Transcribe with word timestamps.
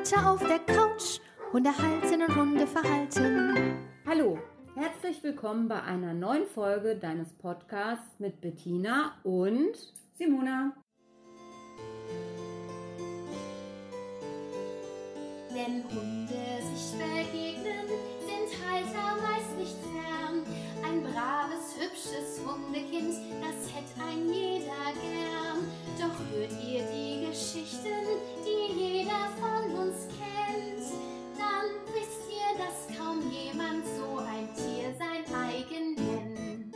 Heute 0.00 0.26
auf 0.26 0.40
der 0.40 0.58
Couch, 0.60 1.20
Hunde 1.52 1.76
halten 1.76 2.22
und 2.22 2.34
Hunde 2.34 2.66
verhalten. 2.66 3.76
Hallo, 4.06 4.38
herzlich 4.74 5.22
willkommen 5.22 5.68
bei 5.68 5.82
einer 5.82 6.14
neuen 6.14 6.46
Folge 6.46 6.96
deines 6.96 7.34
Podcasts 7.34 8.18
mit 8.18 8.40
Bettina 8.40 9.18
und 9.24 9.76
Simona. 10.14 10.72
Wenn 15.50 15.84
Hunde 15.84 16.62
sich 16.74 16.98
begegnen, 16.98 18.19
meist 18.58 19.56
nicht 19.56 19.76
fern. 19.92 20.44
Ein 20.84 21.02
braves, 21.02 21.76
hübsches 21.78 22.40
Hundekind, 22.44 23.14
das 23.40 23.72
hätte 23.72 24.08
ein 24.08 24.28
jeder 24.28 24.92
gern. 24.94 25.68
Doch 25.98 26.18
hört 26.32 26.52
ihr 26.62 26.82
die 26.92 27.26
Geschichten, 27.26 28.06
die 28.44 28.80
jeder 28.80 29.28
von 29.38 29.70
uns 29.74 30.08
kennt, 30.08 30.84
dann 31.36 31.94
wisst 31.94 32.22
ihr, 32.30 32.58
dass 32.58 32.98
kaum 32.98 33.30
jemand 33.30 33.84
so 33.86 34.18
ein 34.18 34.48
Tier 34.54 34.94
sein 34.98 35.24
eigen 35.34 35.94
nennt. 35.94 36.74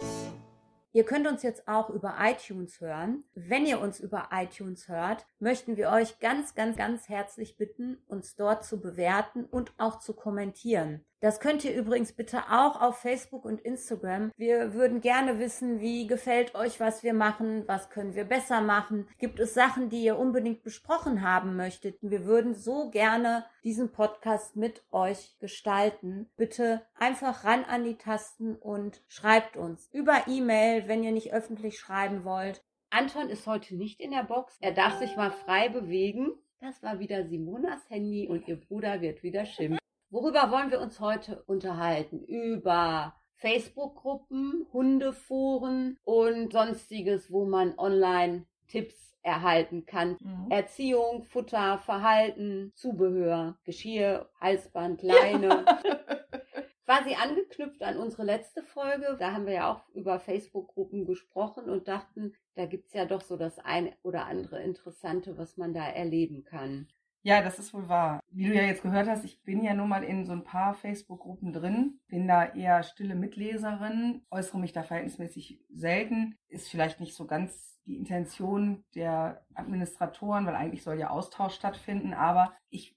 Ihr 0.93 1.05
könnt 1.05 1.27
uns 1.27 1.43
jetzt 1.43 1.67
auch 1.67 1.91
über 1.91 2.15
iTunes 2.21 2.81
hören. 2.81 3.25
Wenn 3.35 3.67
ihr 3.67 3.81
uns 3.81 3.99
über 3.99 4.29
iTunes 4.31 4.89
hört, 4.89 5.27
möchten 5.41 5.77
wir 5.77 5.91
euch 5.91 6.21
ganz, 6.21 6.55
ganz, 6.55 6.77
ganz 6.77 7.09
herzlich 7.09 7.57
bitten, 7.57 7.99
uns 8.07 8.37
dort 8.37 8.65
zu 8.65 8.81
bewerten 8.81 9.45
und 9.45 9.73
auch 9.77 9.99
zu 9.99 10.15
kommentieren. 10.15 11.05
Das 11.25 11.41
könnt 11.41 11.65
ihr 11.65 11.75
übrigens 11.75 12.13
bitte 12.13 12.51
auch 12.51 12.83
auf 12.83 12.99
Facebook 12.99 13.47
und 13.47 13.63
Instagram. 13.63 14.31
Wir 14.37 14.75
würden 14.75 15.01
gerne 15.01 15.39
wissen, 15.39 15.81
wie 15.81 16.07
gefällt 16.07 16.55
euch, 16.55 16.81
was 16.81 17.03
wir 17.03 17.15
machen, 17.15 17.65
was 17.67 17.89
können 17.89 18.15
wir 18.15 18.25
besser 18.25 18.61
machen. 18.61 19.09
Gibt 19.17 19.41
es 19.41 19.55
Sachen, 19.55 19.89
die 19.89 20.05
ihr 20.05 20.19
unbedingt 20.19 20.63
besprochen 20.63 21.23
haben 21.23 21.57
möchtet? 21.57 21.97
Wir 22.03 22.27
würden 22.27 22.55
so 22.55 22.91
gerne 22.91 23.47
diesen 23.63 23.91
Podcast 23.91 24.57
mit 24.57 24.85
euch 24.93 25.39
gestalten. 25.39 26.29
Bitte 26.37 26.83
einfach 26.95 27.45
ran 27.45 27.65
an 27.65 27.85
die 27.85 27.97
Tasten 27.97 28.55
und 28.57 29.01
schreibt 29.09 29.57
uns 29.57 29.89
über 29.95 30.29
E-Mail, 30.29 30.89
wenn 30.89 31.03
ihr 31.03 31.13
nicht 31.13 31.33
öffentlich 31.33 31.79
schreiben 31.79 32.25
wollt. 32.25 32.63
Anton 32.91 33.31
ist 33.31 33.47
heute 33.47 33.77
nicht 33.77 33.99
in 33.99 34.11
der 34.11 34.25
Box. 34.25 34.59
Er 34.61 34.73
darf 34.73 34.99
sich 34.99 35.17
mal 35.17 35.31
frei 35.31 35.71
bewegen. 35.71 36.33
Das 36.61 36.83
war 36.83 36.99
wieder 36.99 37.27
Simonas 37.27 37.89
Handy 37.89 38.29
und 38.29 38.47
ihr 38.47 38.57
Bruder 38.57 39.01
wird 39.01 39.23
wieder 39.23 39.47
schimpfen. 39.47 39.79
Worüber 40.15 40.53
wollen 40.53 40.71
wir 40.71 40.81
uns 40.81 41.01
heute 41.01 41.43
unterhalten? 41.49 42.23
Über 42.23 43.17
Facebook-Gruppen, 43.35 44.65
Hundeforen 44.73 45.99
und 46.05 46.53
sonstiges, 46.53 47.33
wo 47.33 47.47
man 47.47 47.77
online 47.77 48.47
Tipps 48.69 49.17
erhalten 49.23 49.87
kann. 49.87 50.17
Mhm. 50.21 50.51
Erziehung, 50.51 51.25
Futter, 51.25 51.79
Verhalten, 51.79 52.71
Zubehör, 52.77 53.59
Geschirr, 53.65 54.31
Halsband, 54.41 55.03
Leine. 55.03 55.65
Quasi 56.85 57.17
angeknüpft 57.17 57.83
an 57.83 57.97
unsere 57.97 58.23
letzte 58.23 58.63
Folge, 58.63 59.17
da 59.19 59.33
haben 59.33 59.47
wir 59.47 59.55
ja 59.55 59.73
auch 59.73 59.89
über 59.97 60.21
Facebook-Gruppen 60.21 61.07
gesprochen 61.07 61.69
und 61.69 61.89
dachten, 61.89 62.35
da 62.55 62.67
gibt's 62.67 62.93
ja 62.93 63.05
doch 63.05 63.23
so 63.23 63.37
das 63.37 63.59
eine 63.59 63.93
oder 64.05 64.27
andere 64.27 64.63
Interessante, 64.63 65.37
was 65.37 65.57
man 65.57 65.75
da 65.75 65.85
erleben 65.89 66.45
kann. 66.45 66.87
Ja, 67.27 67.41
das 67.41 67.59
ist 67.59 67.73
wohl 67.73 67.89
wahr. 67.89 68.21
Wie 68.31 68.45
du 68.45 68.55
ja 68.55 68.65
jetzt 68.65 68.83
gehört 68.83 69.09
hast, 69.09 69.25
ich 69.25 69.43
bin 69.45 69.65
ja 69.65 69.73
nun 69.73 69.89
mal 69.89 70.05
in 70.05 70.27
so 70.27 70.33
ein 70.33 70.45
paar 70.45 70.75
Facebook-Gruppen 70.75 71.55
drin, 71.55 71.99
bin 72.07 72.29
da 72.29 72.45
eher 72.45 72.83
stille 72.83 73.15
Mitleserin, 73.15 74.27
äußere 74.31 74.59
mich 74.59 74.75
da 74.75 74.83
verhältnismäßig 74.83 75.59
selten, 75.71 76.37
ist 76.49 76.69
vielleicht 76.69 77.01
nicht 77.01 77.15
so 77.15 77.27
ganz 77.27 77.81
die 77.87 77.97
Intention 77.97 78.85
der 78.95 79.47
Administratoren, 79.55 80.45
weil 80.45 80.55
eigentlich 80.55 80.83
soll 80.83 80.99
ja 80.99 81.09
Austausch 81.09 81.55
stattfinden, 81.55 82.13
aber 82.13 82.53
ich 82.69 82.95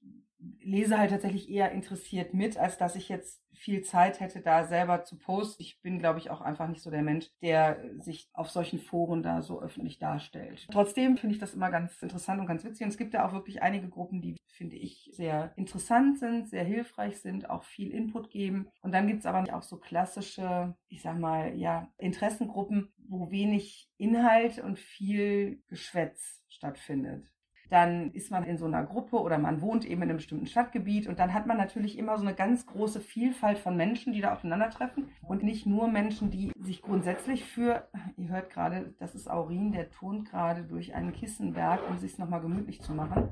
lese 0.68 0.98
halt 0.98 1.12
tatsächlich 1.12 1.50
eher 1.50 1.72
interessiert 1.72 2.34
mit, 2.34 2.58
als 2.58 2.78
dass 2.78 2.96
ich 2.96 3.08
jetzt 3.08 3.42
viel 3.54 3.82
Zeit 3.82 4.20
hätte, 4.20 4.42
da 4.42 4.66
selber 4.66 5.04
zu 5.04 5.18
posten. 5.18 5.64
Ich 5.64 5.82
bin, 5.82 5.98
glaube 5.98 6.20
ich, 6.20 6.30
auch 6.30 6.42
einfach 6.42 6.68
nicht 6.68 6.84
so 6.84 6.92
der 6.92 7.02
Mensch, 7.02 7.30
der 7.42 7.80
sich 8.00 8.30
auf 8.34 8.50
solchen 8.52 8.80
Foren 8.80 9.24
da 9.24 9.42
so 9.42 9.62
öffentlich 9.62 9.98
darstellt. 9.98 10.68
Trotzdem 10.72 11.18
finde 11.18 11.36
ich 11.36 11.40
das 11.40 11.54
immer 11.54 11.72
ganz 11.72 12.02
interessant 12.04 12.40
und 12.40 12.48
ganz 12.48 12.64
witzig. 12.64 12.84
Und 12.84 12.90
es 12.90 12.98
gibt 12.98 13.14
ja 13.14 13.28
auch 13.28 13.34
wirklich 13.34 13.62
einige 13.64 13.88
Gruppen, 13.88 14.22
die, 14.22 14.36
finde 14.46 14.76
ich, 14.76 15.10
sehr 15.14 15.54
interessant 15.56 16.20
sind, 16.20 16.50
sehr 16.50 16.66
hilfreich 16.66 17.20
sind, 17.20 17.50
auch 17.50 17.64
viel 17.64 17.92
Input 17.92 18.30
geben. 18.30 18.68
Und 18.82 18.92
dann 18.92 19.08
gibt 19.08 19.22
es 19.22 19.26
aber 19.26 19.44
auch 19.56 19.64
so 19.64 19.78
klassische, 19.78 20.76
ich 20.90 21.02
sag 21.02 21.18
mal, 21.18 21.58
ja, 21.58 21.92
Interessengruppen, 21.98 22.94
wo 23.08 23.32
wenig 23.32 23.90
Inhalt 23.98 24.60
und 24.60 24.78
viel 24.78 25.64
Geschwätz 25.68 26.44
stattfindet 26.50 27.26
dann 27.70 28.12
ist 28.12 28.32
man 28.32 28.44
in 28.44 28.58
so 28.58 28.66
einer 28.66 28.84
Gruppe 28.84 29.18
oder 29.18 29.38
man 29.38 29.62
wohnt 29.62 29.86
eben 29.86 30.02
in 30.02 30.10
einem 30.10 30.18
bestimmten 30.18 30.48
Stadtgebiet 30.48 31.08
und 31.08 31.20
dann 31.20 31.34
hat 31.34 31.48
man 31.48 31.58
natürlich 31.58 31.98
immer 31.98 32.18
so 32.18 32.24
eine 32.24 32.36
ganz 32.36 32.66
große 32.66 33.02
Vielfalt 33.02 33.58
von 33.58 33.76
Menschen, 33.76 34.14
die 34.14 34.22
da 34.22 34.34
aufeinandertreffen 34.34 35.10
und 35.22 35.44
nicht 35.44 35.66
nur 35.66 35.88
Menschen, 35.88 36.32
die 36.32 36.52
sich 36.60 36.82
grundsätzlich 36.82 37.44
für, 37.44 37.88
ihr 38.16 38.30
hört 38.30 38.50
gerade, 38.50 38.94
das 39.00 39.16
ist 39.16 39.30
Aurin, 39.30 39.72
der 39.72 39.90
turnt 39.90 40.30
gerade 40.30 40.64
durch 40.64 40.96
einen 40.96 41.12
Kissenberg, 41.12 41.82
um 41.90 41.98
sich 41.98 42.18
nochmal 42.18 42.42
gemütlich 42.42 42.82
zu 42.82 42.94
machen. 42.94 43.30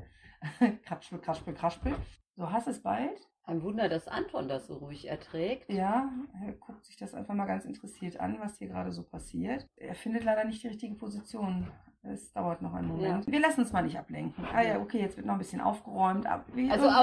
kraspel, 0.84 1.20
kraspel, 1.20 1.54
kraspel. 1.54 1.96
So, 2.36 2.52
hast 2.52 2.68
es 2.68 2.82
bald? 2.82 3.30
Ein 3.44 3.62
Wunder, 3.62 3.90
dass 3.90 4.08
Anton 4.08 4.48
das 4.48 4.66
so 4.66 4.78
ruhig 4.78 5.08
erträgt. 5.08 5.72
Ja, 5.72 6.12
er 6.44 6.54
guckt 6.54 6.84
sich 6.84 6.98
das 6.98 7.14
einfach 7.14 7.36
mal 7.36 7.46
ganz 7.46 7.64
interessiert 7.64 8.20
an, 8.20 8.40
was 8.40 8.58
hier 8.58 8.68
gerade 8.68 8.92
so 8.92 9.04
passiert. 9.04 9.68
Er 9.76 9.94
findet 9.94 10.24
leider 10.24 10.46
nicht 10.46 10.64
die 10.64 10.68
richtige 10.68 10.96
Position. 10.96 11.68
Es 12.08 12.32
dauert 12.34 12.62
noch 12.62 12.74
einen 12.74 12.88
Moment. 12.88 13.26
Ja. 13.26 13.32
Wir 13.32 13.40
lassen 13.40 13.62
uns 13.62 13.74
mal 13.74 13.82
nicht 13.82 13.98
ablenken. 13.98 14.46
Ah 14.54 14.62
ja, 14.62 14.80
okay, 14.80 15.00
jetzt 15.00 15.18
wird 15.18 15.26
noch 15.26 15.34
ein 15.34 15.40
bisschen 15.40 15.60
aufgeräumt. 15.62 16.28
Also 16.28 16.44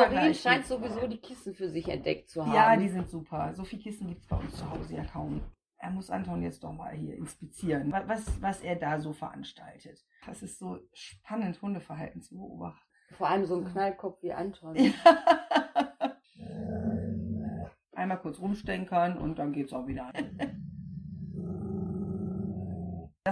gleich. 0.08 0.40
scheint 0.40 0.64
sowieso 0.66 1.06
die 1.08 1.18
Kissen 1.18 1.54
für 1.54 1.68
sich 1.68 1.88
entdeckt 1.88 2.30
zu 2.30 2.44
haben. 2.46 2.54
Ja, 2.54 2.76
die 2.76 2.88
sind 2.88 3.08
super. 3.10 3.52
So 3.54 3.64
viele 3.64 3.82
Kissen 3.82 4.06
gibt 4.08 4.20
es 4.22 4.28
bei 4.28 4.36
uns 4.36 4.54
zu 4.56 4.70
Hause 4.70 4.94
ja 4.94 5.04
kaum. 5.04 5.40
Er 5.78 5.90
muss 5.90 6.10
Anton 6.10 6.42
jetzt 6.42 6.62
doch 6.62 6.72
mal 6.72 6.94
hier 6.94 7.16
inspizieren, 7.16 7.90
wa- 7.90 8.04
was, 8.06 8.40
was 8.40 8.60
er 8.60 8.76
da 8.76 9.00
so 9.00 9.12
veranstaltet. 9.12 9.98
Das 10.26 10.40
ist 10.42 10.60
so 10.60 10.78
spannend, 10.92 11.60
Hundeverhalten 11.60 12.22
zu 12.22 12.36
beobachten. 12.36 12.86
Vor 13.10 13.28
allem 13.28 13.44
so 13.44 13.56
ein 13.58 13.64
Knallkopf 13.64 14.22
wie 14.22 14.32
Anton. 14.32 14.76
Einmal 17.94 18.18
kurz 18.20 18.38
rumstenkern 18.40 19.18
und 19.18 19.38
dann 19.40 19.52
geht's 19.52 19.72
auch 19.72 19.86
wieder. 19.88 20.12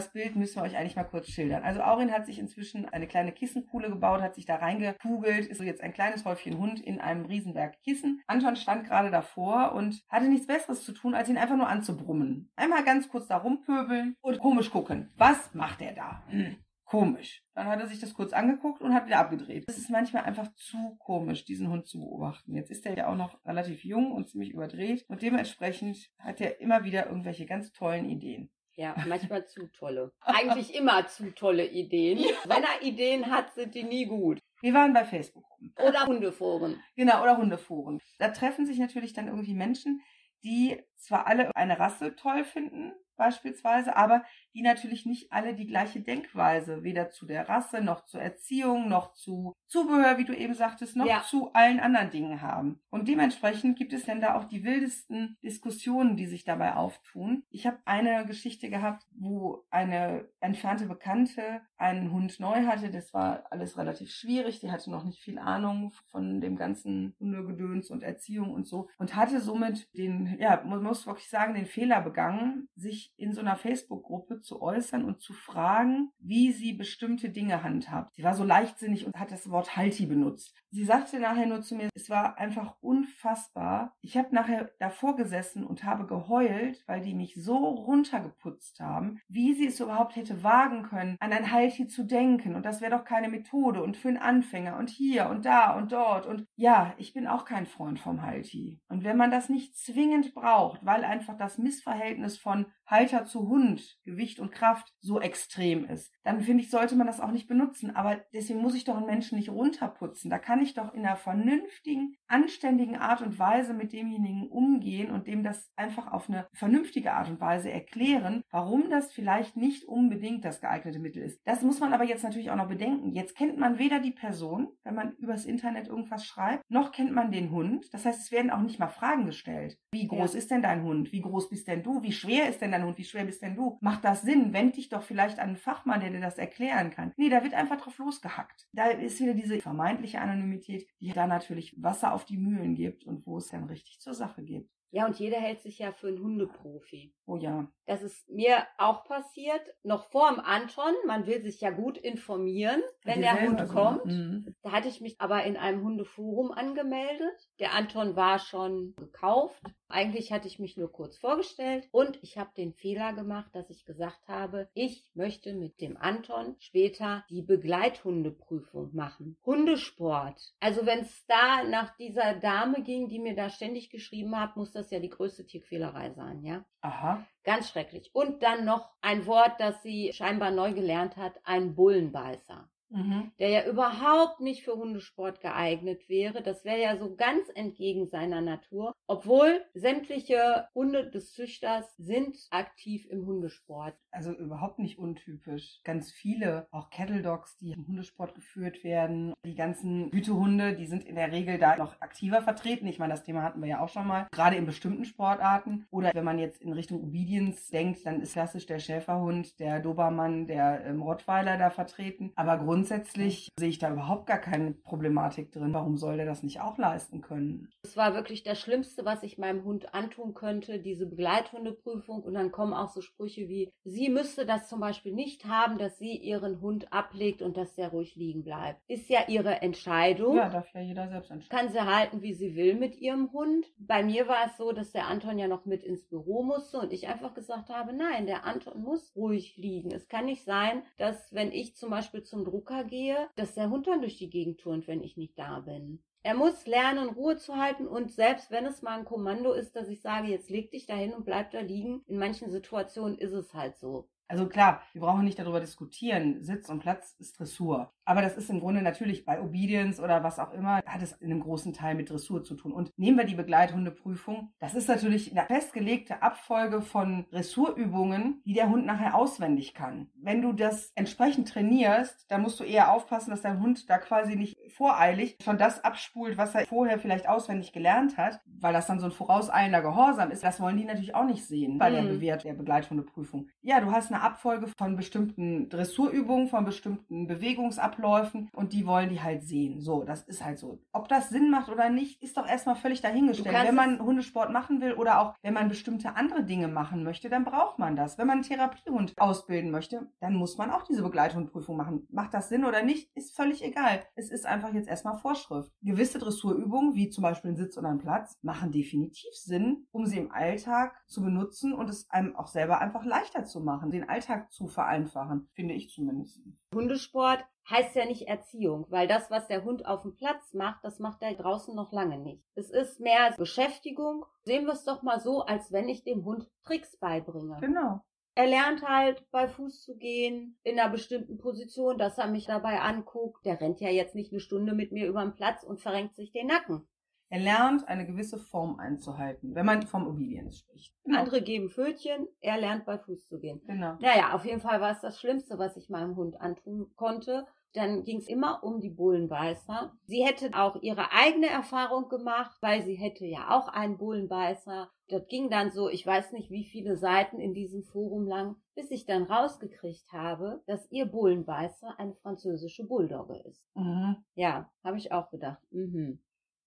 Das 0.01 0.15
Bild 0.15 0.35
müssen 0.35 0.57
wir 0.57 0.63
euch 0.63 0.79
eigentlich 0.79 0.97
mal 0.97 1.05
kurz 1.05 1.29
schildern. 1.29 1.63
Also 1.63 1.83
Aurin 1.83 2.11
hat 2.11 2.25
sich 2.25 2.39
inzwischen 2.39 2.89
eine 2.89 3.07
kleine 3.07 3.33
Kissenkuhle 3.33 3.91
gebaut, 3.91 4.23
hat 4.23 4.35
sich 4.35 4.47
da 4.47 4.57
reingekugelt, 4.57 5.45
ist 5.45 5.59
so 5.59 5.63
jetzt 5.63 5.83
ein 5.83 5.93
kleines 5.93 6.25
Häufchen 6.25 6.57
Hund 6.57 6.81
in 6.81 7.03
einem 7.03 7.27
Riesenberg 7.27 7.79
Kissen. 7.83 8.23
Anton 8.27 8.57
stand 8.57 8.87
gerade 8.87 9.11
davor 9.11 9.73
und 9.75 10.01
hatte 10.09 10.29
nichts 10.29 10.47
Besseres 10.47 10.85
zu 10.85 10.93
tun, 10.93 11.15
als 11.15 11.29
ihn 11.29 11.37
einfach 11.37 11.59
nur 11.59 11.69
anzubrummen. 11.69 12.51
Einmal 12.57 12.83
ganz 12.83 13.11
kurz 13.11 13.27
da 13.27 13.37
rumpöbeln 13.37 14.15
und 14.23 14.39
komisch 14.39 14.71
gucken. 14.71 15.13
Was 15.19 15.53
macht 15.53 15.83
er 15.83 15.93
da? 15.93 16.25
Hm. 16.29 16.57
Komisch. 16.87 17.43
Dann 17.53 17.67
hat 17.67 17.81
er 17.81 17.87
sich 17.87 18.01
das 18.01 18.15
kurz 18.15 18.33
angeguckt 18.33 18.81
und 18.81 18.95
hat 18.95 19.05
wieder 19.05 19.19
abgedreht. 19.19 19.67
Es 19.69 19.77
ist 19.77 19.91
manchmal 19.91 20.23
einfach 20.23 20.51
zu 20.55 20.97
komisch, 20.99 21.45
diesen 21.45 21.69
Hund 21.69 21.87
zu 21.87 21.99
beobachten. 21.99 22.55
Jetzt 22.55 22.71
ist 22.71 22.87
er 22.87 22.97
ja 22.97 23.09
auch 23.09 23.17
noch 23.17 23.45
relativ 23.45 23.85
jung 23.85 24.13
und 24.13 24.31
ziemlich 24.31 24.51
überdreht 24.51 25.05
und 25.09 25.21
dementsprechend 25.21 26.09
hat 26.19 26.41
er 26.41 26.59
immer 26.63 26.85
wieder 26.85 27.05
irgendwelche 27.05 27.45
ganz 27.45 27.71
tollen 27.73 28.09
Ideen. 28.09 28.51
Ja, 28.81 28.95
manchmal 29.07 29.47
zu 29.47 29.67
tolle. 29.67 30.11
Eigentlich 30.23 30.75
immer 30.75 31.07
zu 31.07 31.35
tolle 31.35 31.67
Ideen. 31.67 32.17
Wenn 32.47 32.63
er 32.63 32.81
Ideen 32.81 33.31
hat, 33.31 33.53
sind 33.53 33.75
die 33.75 33.83
nie 33.83 34.07
gut. 34.07 34.41
Wir 34.63 34.73
waren 34.73 34.95
bei 34.95 35.05
Facebook. 35.05 35.45
Oder 35.77 36.07
Hundeforen. 36.07 36.83
Genau, 36.97 37.23
oder 37.23 37.37
Hundeforen. 37.37 38.01
Da 38.19 38.29
treffen 38.29 38.65
sich 38.65 38.79
natürlich 38.79 39.13
dann 39.13 39.29
irgendwie 39.29 39.53
Menschen, 39.53 40.01
die 40.45 40.83
zwar 40.97 41.27
alle 41.27 41.55
eine 41.55 41.79
Rasse 41.79 42.17
toll 42.17 42.43
finden, 42.43 42.95
beispielsweise, 43.17 43.97
aber 43.97 44.25
die 44.55 44.63
natürlich 44.63 45.07
nicht 45.07 45.33
alle 45.33 45.55
die 45.55 45.67
gleiche 45.67 46.01
Denkweise, 46.01 46.83
weder 46.83 47.11
zu 47.11 47.27
der 47.27 47.49
Rasse, 47.49 47.81
noch 47.81 48.05
zur 48.07 48.21
Erziehung, 48.21 48.89
noch 48.89 49.15
zu 49.15 49.55
Zubehör, 49.67 50.19
wie 50.19 50.25
du 50.25 50.37
eben 50.37 50.55
sagtest, 50.55 50.97
noch 50.97 51.07
Ja. 51.07 51.23
zu 51.23 51.53
allen 51.53 51.79
anderen 51.81 52.11
Dingen 52.11 52.43
haben. 52.43 52.81
Und 52.91 53.07
dementsprechend 53.09 53.79
gibt 53.79 53.93
es 53.93 54.05
dann 54.05 54.21
da 54.21 54.35
auch 54.37 54.45
die 54.45 54.65
wildesten 54.65 55.37
Diskussionen, 55.43 56.17
die 56.17 56.27
sich 56.27 56.45
dabei 56.45 56.75
auftun. 56.75 57.45
Ich 57.51 57.67
habe 57.67 57.79
eine 57.85 58.27
Geschichte 58.27 58.69
gehabt, 58.69 59.07
wo 59.13 59.65
eine 59.71 60.29
entfernte 60.41 60.87
Bekannte 60.87 61.61
einen 61.77 62.11
Hund 62.13 62.41
neu 62.41 62.67
hatte. 62.67 62.91
Das 62.91 63.15
war 63.15 63.45
alles 63.51 63.79
relativ 63.79 64.11
schwierig. 64.11 64.61
Die 64.61 64.73
hatte 64.73 64.91
noch 64.91 65.05
nicht 65.05 65.21
viel 65.21 65.39
Ahnung 65.39 65.93
von 66.11 66.41
dem 66.41 66.57
ganzen 66.57 67.15
Hundegedöns 67.21 67.91
und 67.91 68.03
Erziehung 68.03 68.53
und 68.53 68.67
so 68.67 68.89
und 68.99 69.15
hatte 69.15 69.41
somit 69.41 69.89
den, 69.97 70.37
ja, 70.41 70.63
man 70.67 70.83
muss 70.83 71.07
wirklich 71.07 71.31
sagen, 71.31 71.55
den 71.55 71.67
Fehler 71.67 72.01
begangen, 72.03 72.69
sich 72.75 72.91
sich 72.91 73.13
in 73.17 73.33
so 73.33 73.41
einer 73.41 73.57
Facebook-Gruppe 73.57 74.40
zu 74.45 74.63
äußern 74.63 75.05
und 75.05 75.21
zu 75.21 75.33
fragen, 75.33 76.11
wie 76.19 76.53
sie 76.53 76.73
bestimmte 76.73 77.31
Dinge 77.31 77.63
handhabt. 77.63 78.15
Sie 78.15 78.23
war 78.23 78.35
so 78.35 78.45
leichtsinnig 78.45 79.07
und 79.07 79.19
hat 79.19 79.33
das 79.33 79.51
Wort 79.51 79.77
Halti 79.77 80.07
benutzt. 80.07 80.55
Sie 80.73 80.85
sagte 80.85 81.19
nachher 81.19 81.47
nur 81.47 81.63
zu 81.63 81.75
mir, 81.75 81.89
es 81.95 82.11
war 82.11 82.39
einfach 82.39 82.77
unfassbar. 82.81 83.97
Ich 84.03 84.17
habe 84.17 84.33
nachher 84.33 84.71
davor 84.79 85.17
gesessen 85.17 85.65
und 85.65 85.83
habe 85.83 86.07
geheult, 86.07 86.85
weil 86.87 87.01
die 87.01 87.15
mich 87.15 87.35
so 87.37 87.57
runtergeputzt 87.57 88.79
haben, 88.79 89.19
wie 89.29 89.53
sie 89.55 89.67
es 89.67 89.81
überhaupt 89.81 90.15
hätte 90.15 90.45
wagen 90.45 90.85
können, 90.85 91.17
an 91.19 91.33
ein 91.33 91.51
Halti 91.51 91.89
zu 91.89 92.05
denken. 92.05 92.55
Und 92.55 92.65
das 92.65 92.81
wäre 92.81 92.97
doch 92.97 93.05
keine 93.05 93.29
Methode 93.29 93.83
und 93.83 93.97
für 93.97 94.09
einen 94.09 94.17
Anfänger 94.19 94.77
und 94.77 94.91
hier 94.91 95.29
und 95.29 95.45
da 95.45 95.77
und 95.77 95.91
dort. 95.91 96.27
Und 96.27 96.47
ja, 96.55 96.95
ich 96.99 97.15
bin 97.15 97.27
auch 97.27 97.45
kein 97.45 97.67
Freund 97.67 97.99
vom 97.99 98.23
Halti. 98.23 98.81
Und 98.89 99.03
wenn 99.03 99.17
man 99.17 99.33
das 99.33 99.49
nicht 99.49 99.77
zwingend 99.77 100.35
braucht, 100.35 100.87
weil 100.87 101.05
einfach 101.05 101.37
das 101.37 101.59
Missverhältnis 101.59 102.39
von 102.39 102.67
Halter 102.91 103.25
zu 103.25 103.49
Hund, 103.49 103.99
Gewicht 104.05 104.41
und 104.41 104.53
Kraft 104.53 104.93
so 105.01 105.21
extrem 105.21 105.85
ist, 105.85 106.13
dann 106.25 106.41
finde 106.41 106.63
ich, 106.63 106.71
sollte 106.71 106.97
man 106.97 107.07
das 107.07 107.21
auch 107.21 107.31
nicht 107.31 107.49
benutzen. 107.49 107.95
Aber 107.95 108.21
deswegen 108.35 108.61
muss 108.61 108.75
ich 108.75 108.85
doch 108.85 108.97
einen 108.97 109.07
Menschen 109.07 109.39
nicht 109.39 109.49
runterputzen. 109.49 110.31
Da 110.31 110.39
kann 110.39 110.61
ich 110.61 110.75
doch 110.75 110.93
in 110.93 111.07
einer 111.07 111.17
vernünftigen, 111.17 112.15
anständigen 112.27 112.97
Art 112.97 113.23
und 113.23 113.39
Weise 113.39 113.75
mit 113.75 113.93
demjenigen 113.93 114.49
umgehen 114.49 115.11
und 115.11 115.27
dem 115.27 115.43
das 115.43 115.71
einfach 115.77 116.13
auf 116.13 116.29
eine 116.29 116.49
vernünftige 116.53 117.13
Art 117.13 117.29
und 117.29 117.41
Weise 117.41 117.71
erklären, 117.71 118.43
warum 118.51 118.91
das 118.91 119.13
vielleicht 119.13 119.57
nicht 119.57 119.85
unbedingt 119.85 120.45
das 120.45 120.61
geeignete 120.61 120.99
Mittel 120.99 121.23
ist. 121.23 121.41
Das 121.45 121.63
muss 121.63 121.81
man 121.81 121.93
aber 121.93 122.05
jetzt 122.05 122.25
natürlich 122.25 122.51
auch 122.51 122.57
noch 122.57 122.69
bedenken. 122.69 123.13
Jetzt 123.13 123.37
kennt 123.37 123.59
man 123.59 123.79
weder 123.79 124.01
die 124.01 124.11
Person, 124.11 124.69
wenn 124.85 124.95
man 124.95 125.13
übers 125.17 125.45
Internet 125.45 125.89
irgendwas 125.89 126.27
schreibt, 126.27 126.65
noch 126.69 126.93
kennt 126.93 127.13
man 127.13 127.31
den 127.31 127.51
Hund. 127.51 127.87
Das 127.93 128.05
heißt, 128.05 128.21
es 128.21 128.33
werden 128.33 128.51
auch 128.51 128.61
nicht 128.61 128.79
mal 128.79 128.89
Fragen 128.89 129.27
gestellt. 129.27 129.79
Wie 129.93 130.07
groß 130.07 130.33
ja. 130.33 130.39
ist 130.39 130.51
denn 130.51 130.63
dein 130.63 130.83
Hund? 130.83 131.13
Wie 131.13 131.21
groß 131.21 131.49
bist 131.49 131.69
denn 131.69 131.83
du? 131.83 132.03
Wie 132.03 132.13
schwer 132.13 132.49
ist 132.49 132.61
denn 132.61 132.73
dein 132.73 132.80
Hund? 132.87 132.99
Wie 132.99 133.05
schwer 133.05 133.25
bist 133.25 133.43
denn 133.43 133.57
du? 133.57 133.79
Macht 133.81 134.05
das 134.05 134.23
Sinn? 134.23 134.53
Wend 134.53 134.77
dich 134.77 134.89
doch 134.89 135.03
vielleicht 135.03 135.39
an 135.39 135.49
einen 135.49 135.57
Fachmann, 135.57 136.01
der 136.01 136.11
dir 136.11 136.21
das 136.21 136.39
erklären 136.39 136.91
kann. 136.91 137.13
Nee, 137.17 137.29
da 137.29 137.43
wird 137.43 137.55
einfach 137.55 137.81
drauf 137.81 137.99
losgehackt. 137.99 138.69
Da 138.73 138.87
ist 138.87 139.21
wieder 139.21 139.35
diese 139.35 139.61
vermeintliche 139.61 140.21
Anonymität, 140.21 140.89
die 141.01 141.13
da 141.13 141.27
natürlich 141.27 141.75
Wasser 141.83 142.13
auf 142.13 142.25
die 142.25 142.39
Mühlen 142.39 142.75
gibt 142.75 143.05
und 143.05 143.27
wo 143.27 143.39
es 143.39 143.49
dann 143.49 143.65
richtig 143.65 144.01
zur 144.01 144.15
Sache 144.15 144.43
geht. 144.43 144.69
Ja, 144.93 145.07
und 145.07 145.19
jeder 145.21 145.39
hält 145.39 145.63
sich 145.63 145.79
ja 145.79 145.93
für 145.93 146.09
einen 146.09 146.21
Hundeprofi. 146.21 147.15
Oh 147.27 147.37
ja. 147.37 147.71
Das 147.87 148.03
ist 148.03 148.29
mir 148.29 148.67
auch 148.77 149.05
passiert, 149.05 149.63
noch 149.85 150.11
vor 150.11 150.29
dem 150.31 150.41
Anton. 150.41 150.93
Man 151.07 151.27
will 151.27 151.43
sich 151.43 151.61
ja 151.61 151.71
gut 151.71 151.97
informieren, 151.97 152.83
wenn 153.05 153.21
der 153.21 153.41
Hund 153.41 153.61
so. 153.69 153.73
kommt. 153.73 154.07
Mhm. 154.07 154.53
Da 154.63 154.73
hatte 154.73 154.89
ich 154.89 155.01
mich 155.01 155.21
aber 155.21 155.45
in 155.45 155.57
einem 155.57 155.85
Hundeforum 155.85 156.51
angemeldet. 156.51 157.49
Der 157.61 157.73
Anton 157.73 158.17
war 158.17 158.41
schon 158.41 158.95
gekauft. 158.97 159.63
Eigentlich 159.91 160.33
hatte 160.33 160.47
ich 160.47 160.59
mich 160.59 160.77
nur 160.77 160.91
kurz 160.93 161.19
vorgestellt 161.19 161.89
und 161.91 162.19
ich 162.23 162.39
habe 162.39 162.51
den 162.57 162.73
Fehler 162.73 163.13
gemacht, 163.13 163.51
dass 163.55 163.71
ich 163.71 163.85
gesagt 163.85 164.29
habe, 164.29 164.69
ich 164.75 165.05
möchte 165.15 165.53
mit 165.53 165.81
dem 165.81 165.97
Anton 165.97 166.57
später 166.59 167.25
die 167.29 167.43
Begleithundeprüfung 167.43 168.95
machen. 168.95 169.37
Hundesport. 169.45 170.41
Also 170.61 170.87
wenn 170.87 171.01
es 171.01 171.27
da 171.27 171.65
nach 171.65 171.97
dieser 171.97 172.35
Dame 172.35 172.83
ging, 172.83 173.09
die 173.09 173.19
mir 173.19 173.35
da 173.35 173.51
ständig 173.51 173.91
geschrieben 173.91 174.39
hat, 174.39 174.57
muss 174.57 174.73
das 174.73 174.91
ja 174.91 175.01
die 175.01 175.11
größte 175.11 175.47
Tierquälerei 175.47 176.11
sein, 176.11 176.43
ja? 176.43 176.65
Aha. 176.83 177.27
Ganz 177.45 177.69
schrecklich. 177.69 178.11
Und 178.13 178.43
dann 178.43 178.65
noch 178.65 178.91
ein 179.01 179.27
Wort, 179.27 179.59
das 179.59 179.83
sie 179.83 180.13
scheinbar 180.13 180.51
neu 180.51 180.73
gelernt 180.73 181.17
hat, 181.17 181.35
ein 181.45 181.75
Bullenbeißer 181.75 182.69
mhm. 182.91 183.33
der 183.39 183.49
ja 183.49 183.67
überhaupt 183.67 184.41
nicht 184.41 184.65
für 184.65 184.75
Hundesport 184.75 185.41
geeignet 185.41 186.09
wäre. 186.09 186.43
Das 186.43 186.65
wäre 186.65 186.81
ja 186.81 186.97
so 186.97 187.15
ganz 187.15 187.49
entgegen 187.55 188.09
seiner 188.09 188.41
Natur, 188.41 188.93
obwohl 189.07 189.65
sämtliche 189.75 190.69
Hunde 190.75 191.11
des 191.11 191.33
Züchters 191.33 191.95
sind 191.97 192.37
aktiv 192.51 193.07
im 193.11 193.27
Hundesport. 193.27 193.95
Also 194.11 194.33
überhaupt 194.33 194.79
nicht 194.79 194.99
untypisch. 194.99 195.81
Ganz 195.85 196.11
viele, 196.11 196.67
auch 196.71 196.91
Kettle 196.91 197.23
Dogs, 197.23 197.57
die 197.57 197.73
im 197.73 197.87
Hundesport 197.87 198.35
geführt 198.35 198.85
werden, 198.85 199.33
die 199.45 199.55
ganzen 199.55 200.11
Hütehunde, 200.13 200.75
die 200.75 200.87
sind 200.87 201.05
in 201.05 201.15
der 201.15 201.33
Regel 201.33 201.59
da 201.59 201.77
noch 201.77 202.01
aktiver 202.01 202.43
vertreten. 202.43 202.87
Ich 202.87 202.99
meine, 202.99 203.13
das 203.13 203.25
Thema 203.25 203.43
hatten 203.43 203.61
wir 203.61 203.69
ja 203.69 203.81
auch 203.81 203.89
schon 203.89 204.07
mal, 204.07 204.27
gerade 204.33 204.57
in 204.57 204.67
bestimmten 204.67 205.05
Sportarten. 205.05 205.87
Oder 205.91 206.11
wenn 206.15 206.25
man 206.25 206.39
jetzt 206.39 206.61
in 206.61 206.73
Richtung 206.73 207.03
Obedience 207.03 207.69
denkt, 207.71 208.05
dann 208.05 208.21
ist 208.21 208.33
klassisch 208.33 208.67
der 208.67 208.79
Schäferhund, 208.79 209.59
der 209.61 209.81
Dobermann, 209.81 210.47
der 210.47 210.85
ähm, 210.85 211.03
Rottweiler 211.03 211.57
da 211.57 211.71
vertreten. 211.71 212.33
Aber 212.37 212.59
grundsätzlich 212.59 212.80
grundsätzlich 212.81 213.51
sehe 213.59 213.69
ich 213.69 213.79
da 213.79 213.93
überhaupt 213.93 214.27
gar 214.27 214.39
keine 214.39 214.71
Problematik 214.71 215.53
drin. 215.53 215.75
Warum 215.75 215.99
soll 215.99 216.17
der 216.17 216.25
das 216.25 216.43
nicht 216.43 216.63
auch 216.63 216.79
leisten 216.79 217.21
können? 217.21 217.69
Es 217.83 217.95
war 217.95 218.15
wirklich 218.15 218.43
das 218.43 218.59
Schlimmste, 218.59 219.05
was 219.05 219.23
ich 219.23 219.37
meinem 219.37 219.65
Hund 219.65 219.93
antun 219.93 220.33
könnte, 220.33 220.79
diese 220.79 221.07
Begleithundeprüfung. 221.07 222.23
Und 222.23 222.33
dann 222.33 222.51
kommen 222.51 222.73
auch 222.73 222.89
so 222.89 223.03
Sprüche 223.03 223.49
wie, 223.49 223.71
sie 223.85 224.09
müsste 224.09 224.47
das 224.47 224.67
zum 224.67 224.81
Beispiel 224.81 225.13
nicht 225.13 225.45
haben, 225.45 225.77
dass 225.77 225.99
sie 225.99 226.17
ihren 226.17 226.63
Hund 226.63 226.91
ablegt 226.91 227.43
und 227.43 227.59
dass 227.59 227.75
der 227.75 227.91
ruhig 227.91 228.17
liegen 228.17 228.45
bleibt. 228.45 228.81
Ist 228.89 229.11
ja 229.11 229.29
ihre 229.29 229.61
Entscheidung. 229.61 230.37
Ja, 230.37 230.49
darf 230.49 230.73
ja 230.73 230.81
jeder 230.81 231.09
selbst 231.09 231.31
entscheiden. 231.31 231.59
Kann 231.59 231.73
sie 231.73 231.85
halten, 231.85 232.23
wie 232.23 232.33
sie 232.33 232.57
will 232.57 232.77
mit 232.77 232.97
ihrem 232.97 233.31
Hund. 233.33 233.67
Bei 233.77 234.03
mir 234.03 234.27
war 234.27 234.47
es 234.47 234.57
so, 234.57 234.73
dass 234.73 234.93
der 234.93 235.07
Anton 235.07 235.39
ja 235.39 235.49
noch 235.49 235.67
mit 235.67 235.83
ins 235.83 236.09
Büro 236.09 236.43
musste 236.43 236.79
und 236.79 236.95
ich 236.95 237.09
einfach 237.09 237.35
gesagt 237.35 237.69
habe, 237.69 237.93
nein, 237.93 238.25
der 238.25 238.45
Anton 238.47 238.81
muss 238.81 239.15
ruhig 239.15 239.59
liegen. 239.59 239.91
Es 239.91 240.09
kann 240.09 240.25
nicht 240.25 240.45
sein, 240.45 240.83
dass 240.97 241.31
wenn 241.35 241.53
ich 241.53 241.77
zum 241.77 241.91
Beispiel 241.91 242.23
zum 242.23 242.47
Druck 242.47 242.70
Drucker 242.71 242.85
gehe, 242.85 243.29
dass 243.35 243.55
der 243.55 243.69
Hund 243.69 243.89
dann 243.89 244.01
durch 244.01 244.17
die 244.17 244.31
Gegend 244.31 244.61
turnt, 244.61 244.87
wenn 244.87 245.03
ich 245.03 245.17
nicht 245.17 245.39
da 245.39 245.61
bin. 245.61 246.03
Er 246.23 246.35
muss 246.35 246.67
lernen, 246.67 247.09
Ruhe 247.09 247.37
zu 247.37 247.57
halten 247.57 247.89
und 247.89 248.13
selbst 248.13 248.51
wenn 248.51 248.67
es 248.67 248.83
mal 248.83 248.99
ein 248.99 249.05
Kommando 249.05 249.53
ist, 249.53 249.75
dass 249.75 249.89
ich 249.89 250.01
sage, 250.01 250.29
jetzt 250.29 250.51
leg 250.51 250.71
dich 250.71 250.87
dahin 250.87 251.13
und 251.13 251.25
bleib 251.25 251.51
da 251.51 251.61
liegen, 251.61 252.05
in 252.07 252.19
manchen 252.19 252.51
Situationen 252.51 253.19
ist 253.19 253.33
es 253.33 253.55
halt 253.55 253.77
so. 253.77 254.09
Also 254.31 254.47
klar, 254.47 254.81
wir 254.93 255.01
brauchen 255.01 255.25
nicht 255.25 255.41
darüber 255.41 255.59
diskutieren. 255.59 256.41
Sitz 256.41 256.69
und 256.69 256.79
Platz 256.79 257.17
ist 257.19 257.41
Dressur. 257.41 257.93
Aber 258.05 258.23
das 258.23 258.37
ist 258.37 258.49
im 258.49 258.61
Grunde 258.61 258.81
natürlich 258.81 259.25
bei 259.25 259.41
Obedience 259.41 260.01
oder 260.01 260.23
was 260.23 260.39
auch 260.39 260.53
immer, 260.53 260.77
hat 260.87 261.03
es 261.03 261.13
in 261.13 261.33
einem 261.33 261.41
großen 261.41 261.73
Teil 261.73 261.97
mit 261.97 262.11
Dressur 262.11 262.45
zu 262.45 262.55
tun. 262.55 262.73
Und 262.73 262.97
nehmen 262.97 263.19
wir 263.19 263.25
die 263.25 263.35
Begleithundeprüfung. 263.35 264.53
Das 264.61 264.75
ist 264.75 264.89
natürlich 264.89 265.31
eine 265.31 265.47
festgelegte 265.47 266.23
Abfolge 266.23 266.81
von 266.81 267.27
Dressurübungen, 267.31 268.41
die 268.45 268.55
der 268.55 268.69
Hund 268.69 268.87
nachher 268.87 269.17
auswendig 269.17 269.75
kann. 269.75 270.11
Wenn 270.15 270.43
du 270.43 270.53
das 270.53 270.93
entsprechend 270.95 271.49
trainierst, 271.49 272.27
dann 272.29 272.43
musst 272.43 272.61
du 272.61 272.65
eher 272.65 272.93
aufpassen, 272.93 273.31
dass 273.31 273.43
dein 273.43 273.61
Hund 273.61 273.91
da 273.91 273.99
quasi 273.99 274.37
nicht 274.37 274.59
voreilig 274.77 275.37
schon 275.43 275.59
das 275.59 275.83
abspult, 275.83 276.39
was 276.39 276.55
er 276.55 276.67
vorher 276.67 277.01
vielleicht 277.01 277.29
auswendig 277.29 277.73
gelernt 277.73 278.17
hat, 278.17 278.41
weil 278.45 278.73
das 278.73 278.87
dann 278.87 279.01
so 279.01 279.07
ein 279.07 279.13
vorauseilender 279.13 279.83
Gehorsam 279.83 280.31
ist. 280.31 280.45
Das 280.45 280.61
wollen 280.61 280.77
die 280.77 280.85
natürlich 280.85 281.15
auch 281.17 281.27
nicht 281.27 281.45
sehen 281.45 281.79
bei 281.79 281.91
der 281.91 282.03
mhm. 282.03 282.09
Bewährt 282.09 282.45
der 282.45 282.55
Begleithundeprüfung. 282.55 283.49
Ja, 283.61 283.81
du 283.81 283.91
hast 283.91 284.13
eine 284.13 284.20
Abfolge 284.23 284.69
von 284.79 284.97
bestimmten 284.97 285.69
Dressurübungen, 285.69 286.49
von 286.49 286.65
bestimmten 286.65 287.27
Bewegungsabläufen 287.27 288.49
und 288.55 288.73
die 288.73 288.87
wollen 288.87 289.09
die 289.11 289.23
halt 289.23 289.43
sehen. 289.43 289.81
So, 289.81 290.05
das 290.05 290.23
ist 290.23 290.45
halt 290.45 290.59
so. 290.59 290.81
Ob 290.93 291.09
das 291.09 291.29
Sinn 291.29 291.51
macht 291.51 291.69
oder 291.69 291.91
nicht, 291.91 292.23
ist 292.23 292.37
doch 292.37 292.49
erstmal 292.49 292.77
völlig 292.77 293.01
dahingestellt. 293.01 293.55
Wenn 293.67 293.75
man 293.75 294.01
Hundesport 294.01 294.53
machen 294.53 294.81
will 294.81 294.95
oder 294.95 295.21
auch 295.21 295.35
wenn 295.43 295.55
man 295.55 295.69
bestimmte 295.69 296.17
andere 296.17 296.45
Dinge 296.45 296.69
machen 296.69 297.05
möchte, 297.05 297.29
dann 297.29 297.45
braucht 297.45 297.79
man 297.79 297.97
das. 297.97 298.19
Wenn 298.19 298.27
man 298.27 298.39
einen 298.39 298.47
Therapiehund 298.47 299.15
ausbilden 299.17 299.71
möchte, 299.71 300.09
dann 300.21 300.35
muss 300.35 300.59
man 300.59 300.71
auch 300.71 300.83
diese 300.83 301.03
Begleithundprüfung 301.03 301.77
machen. 301.77 302.07
Macht 302.11 302.35
das 302.35 302.49
Sinn 302.49 302.65
oder 302.65 302.83
nicht, 302.83 303.11
ist 303.15 303.35
völlig 303.35 303.65
egal. 303.65 304.03
Es 304.15 304.31
ist 304.31 304.47
einfach 304.47 304.73
jetzt 304.73 304.89
erstmal 304.89 305.19
Vorschrift. 305.19 305.73
Gewisse 305.83 306.19
Dressurübungen, 306.19 306.95
wie 306.95 307.11
zum 307.11 307.23
Beispiel 307.23 307.53
ein 307.53 307.57
Sitz 307.57 307.77
oder 307.79 307.89
ein 307.89 307.99
Platz, 307.99 308.37
machen 308.43 308.73
definitiv 308.73 309.33
Sinn, 309.33 309.87
um 309.91 310.07
sie 310.07 310.19
im 310.19 310.33
Alltag 310.33 310.95
zu 311.07 311.23
benutzen 311.23 311.73
und 311.73 311.89
es 311.89 312.11
einem 312.11 312.37
auch 312.37 312.49
selber 312.49 312.81
einfach 312.81 313.05
leichter 313.05 313.45
zu 313.45 313.61
machen, 313.61 313.91
den 313.91 314.09
Alltag 314.11 314.53
zu 314.53 314.67
vereinfachen, 314.67 315.49
finde 315.55 315.75
ich 315.75 315.91
zumindest. 315.91 316.41
Hundesport 316.75 317.45
heißt 317.69 317.95
ja 317.97 318.05
nicht 318.05 318.29
Erziehung, 318.29 318.87
weil 318.89 319.07
das, 319.07 319.31
was 319.31 319.47
der 319.47 319.65
Hund 319.65 319.87
auf 319.87 320.03
dem 320.03 320.17
Platz 320.17 320.53
macht, 320.55 320.85
das 320.85 320.99
macht 320.99 321.23
er 321.23 321.35
draußen 321.35 321.75
noch 321.75 321.93
lange 321.93 322.19
nicht. 322.19 322.45
Es 322.55 322.71
ist 322.71 323.01
mehr 323.01 323.35
Beschäftigung. 323.37 324.25
Sehen 324.45 324.67
wir 324.67 324.73
es 324.73 324.85
doch 324.85 325.03
mal 325.03 325.21
so, 325.21 325.43
als 325.43 325.73
wenn 325.73 325.89
ich 325.89 326.05
dem 326.05 326.25
Hund 326.25 326.49
Tricks 326.65 326.97
beibringe. 326.97 327.59
Genau. 327.61 328.01
Er 328.35 328.47
lernt 328.47 328.83
halt 328.83 329.29
bei 329.31 329.49
Fuß 329.49 329.83
zu 329.83 329.97
gehen 329.97 330.57
in 330.63 330.79
einer 330.79 330.91
bestimmten 330.91 331.39
Position, 331.39 331.99
dass 331.99 332.19
er 332.19 332.29
mich 332.29 332.47
dabei 332.47 332.81
anguckt. 332.81 333.45
Der 333.45 333.61
rennt 333.61 333.81
ja 333.81 333.91
jetzt 333.91 334.15
nicht 334.15 334.33
eine 334.33 334.41
Stunde 334.41 334.73
mit 334.73 334.93
mir 334.93 335.07
über 335.07 335.23
den 335.23 335.35
Platz 335.35 335.63
und 335.63 335.81
verrenkt 335.81 336.15
sich 336.15 336.33
den 336.33 336.47
Nacken. 336.47 336.87
Er 337.31 337.39
lernt, 337.39 337.87
eine 337.87 338.07
gewisse 338.07 338.39
Form 338.39 338.81
einzuhalten, 338.81 339.55
wenn 339.55 339.65
man 339.65 339.87
vom 339.87 340.07
Obedience 340.09 340.59
spricht. 340.59 340.93
Genau. 341.05 341.21
Andere 341.21 341.43
geben 341.43 341.71
Pfötchen, 341.71 342.27
er 342.41 342.59
lernt 342.59 342.85
bei 342.87 342.99
Fuß 342.99 343.29
zu 343.29 343.39
gehen. 343.39 343.63
Genau. 343.67 343.97
Naja, 344.01 344.35
auf 344.35 344.45
jeden 344.45 344.61
Fall 344.61 344.81
war 344.81 344.91
es 344.91 345.01
das 345.01 345.21
Schlimmste, 345.21 345.57
was 345.57 345.77
ich 345.77 345.89
meinem 345.89 346.17
Hund 346.17 346.41
antun 346.41 346.91
konnte. 346.97 347.47
Dann 347.73 348.03
ging 348.03 348.19
es 348.19 348.27
immer 348.27 348.65
um 348.65 348.81
die 348.81 348.91
Bullenbeißer. 348.91 349.93
Sie 350.07 350.25
hätte 350.27 350.51
auch 350.55 350.83
ihre 350.83 351.13
eigene 351.13 351.47
Erfahrung 351.47 352.09
gemacht, 352.09 352.57
weil 352.61 352.83
sie 352.83 352.97
hätte 352.97 353.25
ja 353.25 353.57
auch 353.57 353.69
einen 353.69 353.97
Bullenbeißer. 353.97 354.91
Das 355.07 355.29
ging 355.29 355.51
dann 355.51 355.71
so, 355.71 355.89
ich 355.89 356.05
weiß 356.05 356.33
nicht 356.33 356.51
wie 356.51 356.65
viele 356.65 356.97
Seiten 356.97 357.39
in 357.39 357.55
diesem 357.55 357.85
Forum 357.85 358.27
lang, 358.27 358.57
bis 358.75 358.91
ich 358.91 359.07
dann 359.07 359.23
rausgekriegt 359.23 360.13
habe, 360.13 360.63
dass 360.67 360.91
ihr 360.91 361.07
Bullenbeißer 361.07 361.95
eine 361.97 362.15
französische 362.15 362.85
Bulldogge 362.85 363.39
ist. 363.39 363.63
Mhm. 363.77 364.17
Ja, 364.35 364.69
habe 364.83 364.99
ich 364.99 365.13
auch 365.13 365.31
gedacht. 365.31 365.63
Mhm. 365.71 366.19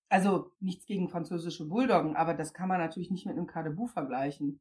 Also 0.10 0.52
nichts 0.60 0.86
gegen 0.86 1.10
französische 1.10 1.68
Bulldoggen, 1.68 2.16
aber 2.16 2.34
das 2.34 2.54
kann 2.54 2.70
man 2.70 2.80
natürlich 2.80 3.10
nicht 3.12 3.26
mit 3.26 3.36
einem 3.36 3.48
Kadebou 3.48 3.88
vergleichen. 3.88 4.60